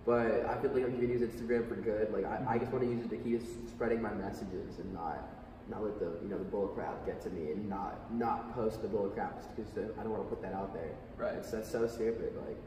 but 0.05 0.45
I 0.45 0.61
feel 0.61 0.71
like 0.71 0.83
you 0.91 0.97
can 0.99 1.09
use 1.09 1.21
Instagram 1.21 1.67
for 1.67 1.75
good. 1.75 2.13
Like 2.13 2.25
I, 2.25 2.53
I 2.53 2.57
just 2.59 2.71
want 2.71 2.83
to 2.85 2.89
use 2.89 3.03
it 3.03 3.09
to 3.09 3.17
keep 3.17 3.41
spreading 3.67 3.99
my 4.01 4.13
messages 4.13 4.77
and 4.79 4.93
not 4.93 5.27
not 5.69 5.83
let 5.83 5.99
the 5.99 6.11
you 6.23 6.29
know 6.29 6.37
the 6.37 6.43
bull 6.45 6.67
crap 6.67 7.05
get 7.05 7.21
to 7.23 7.29
me 7.29 7.51
and 7.51 7.67
not 7.69 8.13
not 8.13 8.53
post 8.53 8.81
the 8.81 8.87
bull 8.87 9.09
crap 9.09 9.41
because 9.55 9.71
I 9.99 10.03
don't 10.03 10.11
want 10.11 10.23
to 10.23 10.29
put 10.29 10.41
that 10.41 10.53
out 10.53 10.73
there. 10.73 10.91
Right. 11.17 11.33
It's 11.35 11.51
that's 11.51 11.71
so 11.71 11.87
stupid. 11.87 12.33
Like 12.47 12.57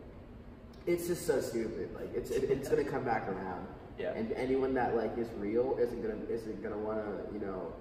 it's 0.86 1.06
just 1.06 1.26
so 1.26 1.40
stupid. 1.40 1.90
Like 1.94 2.10
it's 2.14 2.30
it, 2.30 2.44
it's 2.44 2.68
gonna 2.68 2.84
come 2.84 3.04
back 3.04 3.28
around. 3.28 3.66
Yeah. 3.98 4.12
And 4.12 4.32
anyone 4.32 4.74
that 4.74 4.96
like 4.96 5.16
is 5.18 5.28
real 5.38 5.76
isn't 5.80 6.00
gonna 6.02 6.20
isn't 6.30 6.62
gonna 6.62 6.78
want 6.78 6.98
to 7.04 7.34
you 7.34 7.40
know 7.40 7.72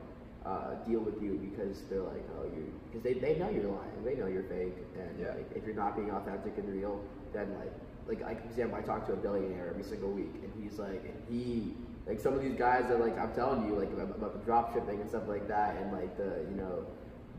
uh, 0.45 0.75
deal 0.87 0.99
with 1.01 1.21
you 1.21 1.37
because 1.37 1.81
they're 1.89 2.01
like, 2.01 2.25
oh, 2.39 2.43
you 2.45 2.71
because 2.87 3.03
they, 3.03 3.13
they 3.13 3.37
know 3.37 3.49
you're 3.49 3.63
lying, 3.71 4.03
they 4.05 4.15
know 4.15 4.27
you're 4.27 4.43
fake, 4.43 4.75
and 4.97 5.19
Yeah. 5.19 5.33
like, 5.35 5.49
if 5.55 5.65
you're 5.65 5.75
not 5.75 5.95
being 5.95 6.11
authentic 6.11 6.57
and 6.57 6.69
real, 6.73 7.01
then 7.33 7.53
like 7.59 7.73
like 8.07 8.21
like 8.21 8.41
for 8.41 8.49
example, 8.49 8.77
I 8.77 8.81
talk 8.81 9.05
to 9.07 9.13
a 9.13 9.17
billionaire 9.17 9.67
every 9.69 9.83
single 9.83 10.09
week, 10.11 10.31
and 10.41 10.51
he's 10.61 10.79
like, 10.79 11.03
and 11.03 11.21
he 11.29 11.73
like 12.09 12.19
some 12.19 12.33
of 12.33 12.41
these 12.41 12.55
guys 12.55 12.89
are 12.89 12.97
like 12.97 13.17
I'm 13.19 13.31
telling 13.33 13.67
you 13.67 13.75
like 13.75 13.91
about, 13.93 14.09
about 14.17 14.33
the 14.39 14.43
drop 14.43 14.73
shipping 14.73 14.99
and 14.99 15.07
stuff 15.07 15.27
like 15.27 15.47
that, 15.47 15.77
and 15.77 15.93
like 15.93 16.17
the 16.17 16.43
you 16.49 16.55
know 16.57 16.85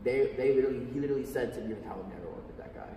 they 0.03 0.33
they 0.37 0.55
literally 0.55 0.87
he 0.93 0.99
literally 0.99 1.25
said 1.25 1.53
to 1.55 1.59
me 1.61 1.75
like 1.75 1.85
I 1.85 1.95
would 1.97 2.07
never 2.07 2.29
work 2.29 2.47
with 2.47 2.57
that 2.57 2.73
guy 2.73 2.89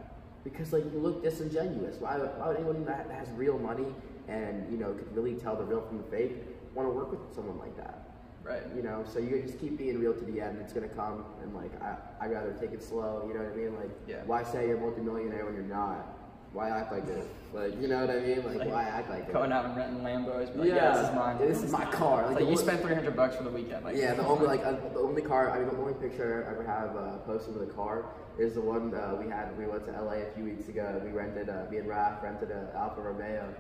because 0.45 0.73
like 0.73 0.85
you 0.85 1.01
look 1.01 1.23
disingenuous. 1.23 1.97
Why, 2.01 2.17
why 2.19 2.49
would 2.49 2.57
anyone 2.59 2.85
that 2.85 3.11
has 3.11 3.29
real 3.33 3.59
money 3.59 3.93
and 4.29 4.71
you 4.71 4.79
know 4.79 4.93
could 4.93 5.15
really 5.17 5.35
tell 5.35 5.57
the 5.57 5.65
real 5.65 5.83
from 5.83 5.99
the 5.99 6.05
fake 6.05 6.37
want 6.75 6.89
to 6.89 6.93
work 6.93 7.11
with 7.11 7.35
someone 7.35 7.59
like 7.59 7.77
that? 7.77 8.01
Right. 8.45 8.63
You 8.77 8.83
know, 8.83 9.05
so 9.11 9.19
you 9.19 9.41
just 9.43 9.59
keep 9.59 9.79
being 9.79 9.99
real 9.99 10.13
to 10.15 10.25
the 10.25 10.41
end. 10.41 10.59
It's 10.61 10.73
gonna 10.73 10.87
come, 10.87 11.25
and 11.43 11.53
like 11.55 11.73
I 11.83 11.97
I 12.21 12.27
rather 12.29 12.53
take 12.53 12.73
it 12.73 12.85
slow. 12.85 13.25
You 13.27 13.35
know 13.35 13.43
what 13.43 13.53
I 13.53 13.57
mean? 13.57 13.75
Like 13.75 13.91
Yeah. 14.07 14.23
why 14.27 14.45
say 14.45 14.69
you're 14.69 14.77
a 14.77 14.81
multimillionaire 14.81 15.45
when 15.45 15.55
you're 15.55 15.65
not? 15.65 16.14
Why 16.55 16.71
act 16.71 16.93
like 16.93 17.05
this? 17.05 17.27
Like 17.53 17.81
you 17.81 17.89
know 17.89 18.01
what 18.01 18.11
I 18.11 18.21
mean? 18.21 18.45
Like, 18.45 18.59
Like, 18.59 18.69
why 18.69 18.85
act 18.85 19.11
like 19.11 19.33
Going 19.33 19.51
this? 19.51 19.51
Going 19.51 19.53
out 19.53 19.65
and 19.65 19.77
renting 19.77 20.05
Lambos, 20.05 20.47
but 20.47 20.59
like, 20.59 20.69
yeah, 20.69 20.93
this 20.97 21.09
is 21.09 21.15
mine. 21.15 21.39
This 21.39 21.63
is 21.65 21.73
my 21.73 21.85
car. 21.87 22.27
Like, 22.29 22.41
like 22.41 22.49
you 22.49 22.57
spent 22.57 22.81
300 22.81 23.17
bucks 23.17 23.35
for 23.35 23.43
the 23.43 23.51
weekend. 23.51 23.85
Like, 23.85 23.97
Yeah, 23.97 24.15
the 24.15 24.25
only 24.25 24.47
like 24.55 24.65
uh, 24.65 24.77
the 24.93 25.01
only 25.01 25.23
car 25.23 25.51
I 25.51 25.59
mean 25.59 25.69
the 25.69 25.77
only 25.77 25.95
picture 25.95 26.47
I 26.49 26.53
ever 26.53 26.65
have 26.65 26.97
uh, 26.97 27.19
posted 27.27 27.57
with 27.57 27.69
a 27.69 27.73
car 27.73 28.07
is 28.39 28.55
the 28.55 28.61
one 28.61 28.95
uh, 28.95 29.17
we 29.21 29.29
had 29.29 29.51
when 29.51 29.67
we 29.67 29.73
went 29.73 29.85
to 29.87 29.93
LA 30.01 30.13
a 30.13 30.31
few 30.37 30.45
weeks 30.45 30.69
ago. 30.69 31.03
We 31.05 31.11
rented 31.11 31.49
uh, 31.49 31.67
me 31.73 31.79
and 31.79 31.89
Raph 31.89 32.23
rented 32.23 32.53
a 32.53 32.71
Alfa 32.77 33.01
Romeo, 33.01 33.53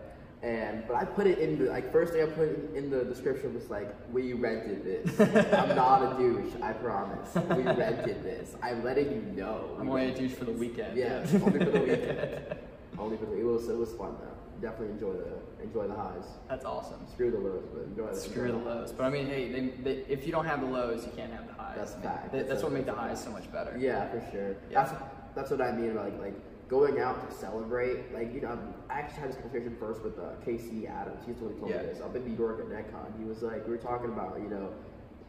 and 0.44 0.84
but 0.86 0.96
I 0.96 1.04
put 1.04 1.26
it 1.26 1.38
in 1.40 1.58
the 1.58 1.70
like 1.70 1.90
first 1.90 2.12
thing 2.12 2.22
I 2.22 2.26
put 2.26 2.48
in, 2.48 2.76
in 2.76 2.90
the 2.90 3.02
description 3.04 3.54
was 3.54 3.70
like 3.70 3.92
we 4.12 4.34
rented 4.34 4.84
this. 4.84 5.18
I'm 5.52 5.74
not 5.74 6.14
a 6.14 6.16
douche, 6.16 6.54
I 6.62 6.72
promise. 6.74 7.34
We 7.34 7.64
rented 7.64 8.22
this. 8.22 8.54
I'm 8.62 8.84
letting 8.84 9.10
you 9.10 9.22
know. 9.34 9.76
I'm 9.80 9.88
only 9.88 10.10
a 10.10 10.14
douche 10.14 10.34
for 10.34 10.44
the 10.44 10.52
weekend. 10.52 10.96
yeah, 10.96 11.26
only 11.42 11.58
for 11.58 11.70
the 11.72 11.80
weekend. 11.80 12.56
only 12.98 13.16
for 13.16 13.26
the 13.26 13.38
it 13.38 13.44
was 13.44 13.68
it 13.68 13.76
was 13.76 13.92
fun 13.92 14.14
though. 14.20 14.30
Definitely 14.68 14.94
enjoy 14.94 15.12
the 15.14 15.62
enjoy 15.62 15.88
the 15.88 15.94
highs. 15.94 16.24
That's 16.48 16.64
awesome. 16.64 17.00
Screw 17.12 17.30
the 17.30 17.38
lows, 17.38 17.64
but 17.72 17.82
enjoy 17.84 18.12
the 18.14 18.20
Screw 18.20 18.52
the 18.52 18.58
lows. 18.58 18.92
But 18.92 19.04
I 19.04 19.10
mean, 19.10 19.26
hey, 19.26 19.50
they, 19.50 19.60
they, 19.82 19.90
if 20.08 20.26
you 20.26 20.32
don't 20.32 20.44
have 20.46 20.60
the 20.60 20.66
lows, 20.66 21.04
you 21.04 21.12
can't 21.16 21.32
have 21.32 21.46
the 21.48 21.54
highs. 21.54 21.76
That's 21.76 21.92
I 21.92 21.96
mean, 21.96 22.02
fact. 22.04 22.22
that- 22.32 22.32
that's 22.38 22.48
That's 22.48 22.62
what 22.62 22.72
makes 22.72 22.86
the 22.86 22.92
highs 22.94 23.22
so 23.22 23.30
much 23.30 23.50
better. 23.52 23.76
Yeah, 23.78 24.08
for 24.10 24.22
sure. 24.30 24.50
Yeah. 24.70 24.84
That's 24.84 24.92
that's 25.34 25.50
what 25.50 25.60
I 25.60 25.72
mean. 25.72 25.96
Like 25.96 26.18
like 26.20 26.34
going 26.68 27.00
out 27.00 27.28
to 27.28 27.36
celebrate. 27.36 28.14
Like 28.14 28.32
you 28.32 28.40
know, 28.40 28.56
I 28.88 29.00
actually 29.00 29.20
had 29.22 29.30
this 29.30 29.36
conversation 29.36 29.76
first 29.78 30.02
with 30.02 30.18
uh, 30.18 30.34
Casey 30.44 30.86
Adams. 30.86 31.22
He's 31.26 31.36
the 31.36 31.44
one 31.44 31.54
who 31.54 31.58
told 31.60 31.70
Yeah. 31.72 31.78
me 31.82 31.86
this 31.88 32.00
up 32.00 32.14
in 32.14 32.24
New 32.26 32.36
York 32.38 32.60
at 32.60 32.66
NetCon. 32.66 33.18
He 33.18 33.24
was 33.24 33.42
like, 33.42 33.64
we 33.66 33.72
were 33.72 33.82
talking 33.82 34.10
about 34.12 34.38
you 34.40 34.48
know, 34.48 34.70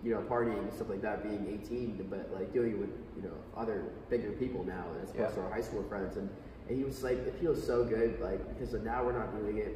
you 0.04 0.12
know, 0.14 0.22
partying 0.22 0.60
and 0.60 0.72
stuff 0.72 0.90
like 0.90 1.02
that, 1.02 1.24
being 1.24 1.60
18, 1.66 2.06
but 2.10 2.30
like 2.32 2.54
doing 2.54 2.74
it 2.74 2.78
with 2.78 2.92
you 3.18 3.24
know 3.24 3.34
other 3.58 3.86
bigger 4.10 4.32
people 4.34 4.64
now 4.64 4.86
as 5.04 5.10
opposed 5.10 5.30
Yeah. 5.36 5.36
to 5.36 5.42
our 5.42 5.52
high 5.52 5.62
school 5.62 5.84
friends. 5.90 6.16
And, 6.18 6.30
and 6.68 6.78
he 6.78 6.84
was 6.84 7.04
like, 7.04 7.18
it 7.18 7.36
feels 7.40 7.66
so 7.66 7.84
good, 7.84 8.20
like 8.22 8.40
because 8.58 8.74
now 8.84 9.04
we're 9.04 9.18
not 9.18 9.36
doing 9.40 9.58
it 9.58 9.76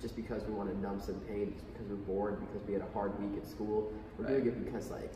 just 0.00 0.16
because 0.16 0.42
we 0.44 0.52
want 0.52 0.68
to 0.68 0.76
numb 0.80 1.00
some 1.00 1.14
pain, 1.28 1.52
just 1.54 1.72
because 1.72 1.86
we're 1.88 1.96
bored, 1.96 2.40
because 2.40 2.66
we 2.66 2.72
had 2.72 2.82
a 2.82 2.92
hard 2.92 3.12
week 3.22 3.40
at 3.42 3.48
school. 3.48 3.92
We're 4.18 4.24
Right. 4.26 4.42
doing 4.42 4.48
it 4.56 4.64
because 4.64 4.90
like 4.90 5.12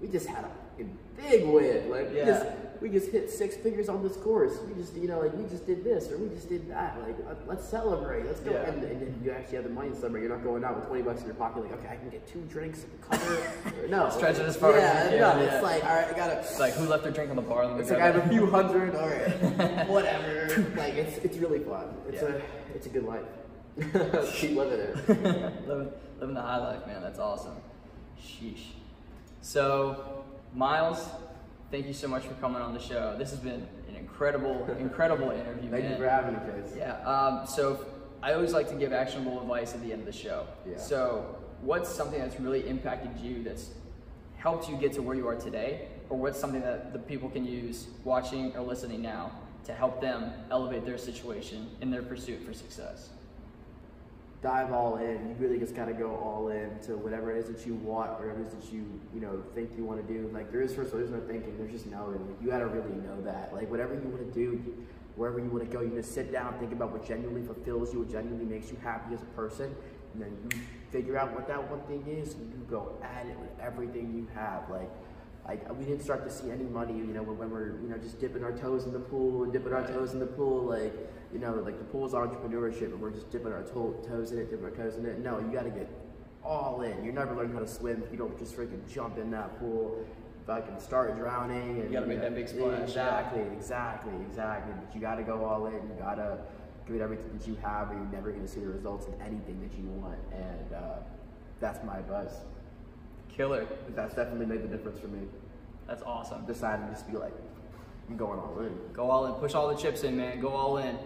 we 0.00 0.08
just 0.08 0.26
had 0.26 0.44
a 0.44 0.48
fucking 0.70 0.98
big 1.16 1.46
win. 1.46 1.90
Like 1.90 2.10
we 2.10 2.16
just 2.24 2.46
we 2.80 2.88
just 2.90 3.10
hit 3.10 3.30
six 3.30 3.56
figures 3.56 3.88
on 3.88 4.02
this 4.02 4.16
course. 4.16 4.58
We 4.66 4.74
just 4.74 4.94
you 4.96 5.08
know 5.08 5.20
like 5.20 5.32
we 5.34 5.44
just 5.48 5.66
did 5.66 5.84
this 5.84 6.10
or 6.10 6.18
we 6.18 6.28
just 6.34 6.48
did 6.48 6.68
that. 6.70 7.00
Like 7.00 7.16
let- 7.26 7.48
let's 7.48 7.64
celebrate. 7.68 8.26
Let's 8.26 8.40
go. 8.40 8.50
Yeah. 8.50 8.68
And, 8.70 8.82
and 8.82 9.00
then 9.00 9.20
you 9.24 9.30
actually 9.30 9.56
have 9.56 9.64
the 9.64 9.70
money 9.70 9.90
to 9.90 9.96
celebrate. 9.96 10.22
You're 10.22 10.30
not 10.36 10.42
going 10.44 10.64
out 10.64 10.76
with 10.76 10.86
twenty 10.88 11.02
bucks 11.02 11.20
in 11.20 11.26
your 11.26 11.36
pocket. 11.36 11.62
Like 11.62 11.72
okay, 11.74 11.88
I 11.88 11.96
can 11.96 12.10
get 12.10 12.26
two 12.26 12.40
drinks 12.50 12.84
and 12.84 13.00
cover. 13.02 13.42
No, 13.88 14.08
Stretch 14.10 14.36
it 14.36 14.42
as 14.42 14.56
far 14.56 14.74
as 14.76 14.82
yeah, 14.82 15.04
you 15.12 15.20
no, 15.20 15.40
yeah. 15.40 15.54
it's 15.54 15.62
like 15.62 15.84
all 15.84 15.94
right, 15.94 16.08
I 16.08 16.16
gotta. 16.16 16.38
It's 16.40 16.58
like, 16.58 16.72
who 16.74 16.86
left 16.86 17.02
their 17.04 17.12
drink 17.12 17.30
on 17.30 17.36
the 17.36 17.42
bar? 17.42 17.66
Let 17.66 17.74
me 17.76 17.80
It's 17.82 17.90
like 17.90 18.00
I 18.00 18.06
have 18.06 18.16
a 18.16 18.28
few 18.28 18.46
hundred. 18.50 18.94
All 18.96 19.08
right, 19.08 19.88
whatever. 19.88 20.48
like 20.76 20.94
it's 20.94 21.18
it's 21.18 21.36
really 21.36 21.58
fun. 21.60 21.94
It's 22.08 22.22
Yeah. 22.22 22.28
a 22.28 22.74
it's 22.74 22.86
a 22.86 22.88
good 22.88 23.04
life. 23.04 23.22
Keep 24.34 24.56
living 24.56 24.80
it. 24.80 24.96
living, 25.68 25.90
living 26.20 26.34
the 26.34 26.40
high 26.42 26.58
life, 26.58 26.86
man. 26.86 27.02
That's 27.02 27.18
awesome. 27.18 27.56
Sheesh. 28.20 28.66
So, 29.44 30.24
Miles, 30.54 31.06
thank 31.70 31.86
you 31.86 31.92
so 31.92 32.08
much 32.08 32.24
for 32.24 32.32
coming 32.36 32.62
on 32.62 32.72
the 32.72 32.80
show. 32.80 33.14
This 33.18 33.28
has 33.28 33.38
been 33.40 33.68
an 33.90 33.94
incredible, 33.94 34.66
incredible 34.80 35.32
interview, 35.32 35.70
Thank 35.70 35.84
man. 35.84 35.90
you 35.90 35.98
for 35.98 36.08
having 36.08 36.32
me, 36.32 36.40
kids. 36.50 36.72
Yeah. 36.74 36.94
Um, 37.02 37.46
so 37.46 37.84
I 38.22 38.32
always 38.32 38.54
like 38.54 38.70
to 38.70 38.74
give 38.74 38.94
actionable 38.94 39.42
advice 39.42 39.74
at 39.74 39.82
the 39.82 39.92
end 39.92 40.00
of 40.00 40.06
the 40.06 40.18
show. 40.18 40.46
Yeah. 40.66 40.78
So 40.78 41.36
what's 41.60 41.90
something 41.90 42.18
that's 42.18 42.40
really 42.40 42.66
impacted 42.66 43.22
you 43.22 43.42
that's 43.42 43.68
helped 44.38 44.66
you 44.66 44.78
get 44.78 44.94
to 44.94 45.02
where 45.02 45.14
you 45.14 45.28
are 45.28 45.36
today, 45.36 45.88
or 46.08 46.16
what's 46.16 46.40
something 46.40 46.62
that 46.62 46.94
the 46.94 46.98
people 46.98 47.28
can 47.28 47.44
use 47.44 47.88
watching 48.02 48.56
or 48.56 48.62
listening 48.62 49.02
now 49.02 49.30
to 49.66 49.74
help 49.74 50.00
them 50.00 50.32
elevate 50.50 50.86
their 50.86 50.96
situation 50.96 51.68
in 51.82 51.90
their 51.90 52.02
pursuit 52.02 52.42
for 52.42 52.54
success? 52.54 53.10
Dive 54.44 54.72
all 54.72 54.98
in. 54.98 55.26
You 55.26 55.34
really 55.38 55.58
just 55.58 55.74
got 55.74 55.86
to 55.86 55.94
go 55.94 56.14
all 56.16 56.48
in 56.48 56.78
to 56.80 56.98
whatever 56.98 57.34
it 57.34 57.38
is 57.38 57.46
that 57.46 57.66
you 57.66 57.74
want, 57.76 58.12
whatever 58.20 58.42
it 58.42 58.46
is 58.46 58.52
that 58.52 58.70
you 58.70 58.84
you 59.14 59.20
know 59.20 59.42
think 59.54 59.70
you 59.76 59.84
want 59.84 60.06
to 60.06 60.12
do. 60.12 60.30
Like 60.34 60.52
there 60.52 60.60
is 60.60 60.74
first 60.74 60.88
of 60.88 60.94
all, 60.94 61.00
there's 61.00 61.10
no 61.10 61.20
thinking. 61.20 61.56
There's 61.56 61.72
just 61.72 61.86
knowing. 61.86 62.20
Like 62.28 62.36
you 62.42 62.50
got 62.50 62.58
to 62.58 62.66
really 62.66 62.94
know 63.00 63.20
that. 63.22 63.54
Like 63.54 63.70
whatever 63.70 63.94
you 63.94 64.06
want 64.06 64.20
to 64.20 64.32
do, 64.32 64.76
wherever 65.16 65.38
you 65.38 65.48
want 65.48 65.64
to 65.64 65.70
go, 65.74 65.80
you 65.80 65.94
just 65.96 66.12
sit 66.12 66.30
down, 66.30 66.58
think 66.58 66.72
about 66.72 66.92
what 66.92 67.08
genuinely 67.08 67.42
fulfills 67.42 67.94
you, 67.94 68.00
what 68.00 68.10
genuinely 68.10 68.44
makes 68.44 68.70
you 68.70 68.76
happy 68.84 69.14
as 69.14 69.22
a 69.22 69.32
person, 69.36 69.74
and 70.12 70.22
then 70.22 70.36
you 70.44 70.60
figure 70.92 71.16
out 71.16 71.34
what 71.34 71.48
that 71.48 71.70
one 71.70 71.80
thing 71.88 72.04
is, 72.06 72.34
and 72.34 72.52
you 72.52 72.60
go 72.68 72.98
at 73.02 73.26
it 73.26 73.38
with 73.40 73.50
everything 73.60 74.14
you 74.14 74.28
have. 74.34 74.68
Like. 74.70 74.90
Like 75.46 75.70
we 75.78 75.84
didn't 75.84 76.02
start 76.02 76.24
to 76.24 76.30
see 76.32 76.50
any 76.50 76.64
money, 76.64 76.94
you 76.94 77.12
know, 77.12 77.22
when 77.22 77.36
when 77.36 77.50
we're 77.50 77.80
you 77.82 77.88
know 77.88 77.98
just 77.98 78.18
dipping 78.18 78.42
our 78.42 78.52
toes 78.52 78.84
in 78.86 78.92
the 78.92 78.98
pool 78.98 79.44
and 79.44 79.52
dipping 79.52 79.72
our 79.74 79.86
toes 79.86 80.12
in 80.14 80.18
the 80.18 80.26
pool, 80.26 80.62
like 80.64 80.94
you 81.32 81.38
know, 81.38 81.54
like 81.54 81.78
the 81.78 81.84
pool's 81.84 82.14
entrepreneurship, 82.14 82.92
and 82.92 83.00
we're 83.00 83.10
just 83.10 83.30
dipping 83.30 83.52
our 83.52 83.62
to- 83.62 83.98
toes 84.08 84.32
in 84.32 84.38
it, 84.38 84.50
dipping 84.50 84.64
our 84.64 84.70
toes 84.70 84.96
in 84.96 85.04
it. 85.04 85.18
No, 85.18 85.40
you 85.40 85.48
got 85.52 85.64
to 85.64 85.70
get 85.70 85.88
all 86.44 86.82
in. 86.82 87.04
You're 87.04 87.12
never 87.12 87.34
learning 87.34 87.52
how 87.54 87.60
to 87.60 87.68
swim 87.68 88.02
if 88.04 88.10
you 88.12 88.16
don't 88.18 88.38
just 88.38 88.56
freaking 88.56 88.80
jump 88.92 89.18
in 89.18 89.30
that 89.32 89.58
pool, 89.58 90.04
fucking 90.46 90.78
start 90.80 91.16
drowning. 91.16 91.80
And 91.80 91.84
You 91.84 91.92
gotta 91.92 92.06
make 92.06 92.20
that 92.20 92.34
big 92.34 92.48
splash, 92.48 92.78
yeah. 92.78 92.84
Exactly, 92.84 93.42
exactly, 93.52 94.12
exactly. 94.28 94.72
But 94.78 94.94
you 94.94 95.00
got 95.00 95.16
to 95.16 95.22
go 95.24 95.44
all 95.44 95.66
in. 95.66 95.74
You 95.74 95.94
got 95.98 96.14
to 96.16 96.38
give 96.86 96.96
it 96.96 97.02
everything 97.02 97.36
that 97.36 97.46
you 97.46 97.56
have, 97.62 97.90
or 97.90 97.94
you're 97.94 98.12
never 98.12 98.32
to 98.32 98.46
see 98.48 98.60
the 98.60 98.68
results 98.68 99.06
in 99.06 99.14
anything 99.20 99.60
that 99.60 99.76
you 99.76 99.84
want. 100.00 100.18
And 100.32 100.72
uh, 100.72 100.96
that's 101.60 101.82
my 101.84 101.98
advice. 101.98 102.34
Killer. 103.36 103.66
That's 103.94 104.14
definitely 104.14 104.46
made 104.46 104.62
the 104.62 104.68
difference 104.68 104.98
for 105.00 105.08
me. 105.08 105.26
That's 105.86 106.02
awesome. 106.02 106.46
Deciding 106.46 106.86
to 106.86 106.92
just 106.92 107.10
be 107.10 107.16
like, 107.16 107.34
I'm 108.08 108.16
going 108.16 108.38
all 108.38 108.58
in. 108.60 108.72
Go 108.92 109.10
all 109.10 109.26
in. 109.26 109.34
Push 109.34 109.54
all 109.54 109.68
the 109.68 109.80
chips 109.80 110.04
in, 110.04 110.16
man. 110.16 110.40
Go 110.40 110.48
all 110.48 110.78
in. 110.78 110.96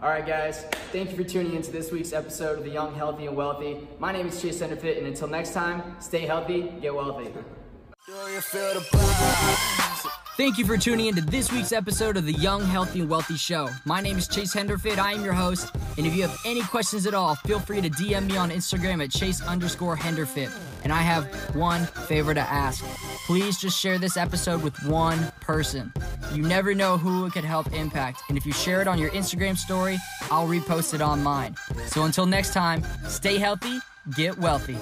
All 0.00 0.08
right, 0.08 0.24
guys. 0.24 0.64
Thank 0.92 1.10
you 1.10 1.16
for 1.16 1.24
tuning 1.24 1.54
into 1.54 1.72
this 1.72 1.90
week's 1.90 2.12
episode 2.12 2.58
of 2.58 2.64
The 2.64 2.70
Young, 2.70 2.94
Healthy, 2.94 3.26
and 3.26 3.36
Wealthy. 3.36 3.88
My 3.98 4.12
name 4.12 4.28
is 4.28 4.40
Chase 4.40 4.60
Henderfit, 4.60 4.98
and 4.98 5.06
until 5.06 5.26
next 5.26 5.52
time, 5.52 5.96
stay 5.98 6.24
healthy, 6.24 6.72
get 6.80 6.94
wealthy. 6.94 7.32
Do 8.06 8.12
you 8.32 8.40
feel 8.40 8.74
the 8.74 8.80
vibes? 8.80 10.06
Thank 10.36 10.56
you 10.56 10.64
for 10.64 10.76
tuning 10.76 11.06
into 11.06 11.20
this 11.20 11.50
week's 11.50 11.72
episode 11.72 12.16
of 12.16 12.24
the 12.24 12.32
Young, 12.32 12.62
Healthy, 12.62 13.00
and 13.00 13.10
Wealthy 13.10 13.36
Show. 13.36 13.68
My 13.84 14.00
name 14.00 14.18
is 14.18 14.28
Chase 14.28 14.54
Henderfit. 14.54 14.98
I 14.98 15.14
am 15.14 15.24
your 15.24 15.32
host. 15.32 15.74
And 15.96 16.06
if 16.06 16.14
you 16.14 16.22
have 16.22 16.40
any 16.44 16.62
questions 16.62 17.06
at 17.06 17.14
all, 17.14 17.34
feel 17.34 17.58
free 17.58 17.80
to 17.80 17.90
DM 17.90 18.26
me 18.26 18.36
on 18.36 18.50
Instagram 18.50 19.02
at 19.02 19.10
chase 19.10 19.42
underscore 19.42 19.96
Henderfit. 19.96 20.52
And 20.84 20.92
I 20.92 21.02
have 21.02 21.26
one 21.54 21.84
favor 21.86 22.34
to 22.34 22.40
ask. 22.40 22.84
Please 23.26 23.58
just 23.58 23.78
share 23.78 23.98
this 23.98 24.16
episode 24.16 24.62
with 24.62 24.82
one 24.84 25.32
person. 25.40 25.92
You 26.32 26.42
never 26.42 26.74
know 26.74 26.96
who 26.96 27.26
it 27.26 27.32
could 27.32 27.44
help 27.44 27.72
impact. 27.72 28.22
And 28.28 28.38
if 28.38 28.46
you 28.46 28.52
share 28.52 28.80
it 28.80 28.88
on 28.88 28.98
your 28.98 29.10
Instagram 29.10 29.56
story, 29.56 29.98
I'll 30.30 30.48
repost 30.48 30.94
it 30.94 31.02
on 31.02 31.22
mine. 31.22 31.56
So 31.86 32.04
until 32.04 32.26
next 32.26 32.52
time, 32.52 32.82
stay 33.06 33.38
healthy, 33.38 33.78
get 34.16 34.38
wealthy. 34.38 34.78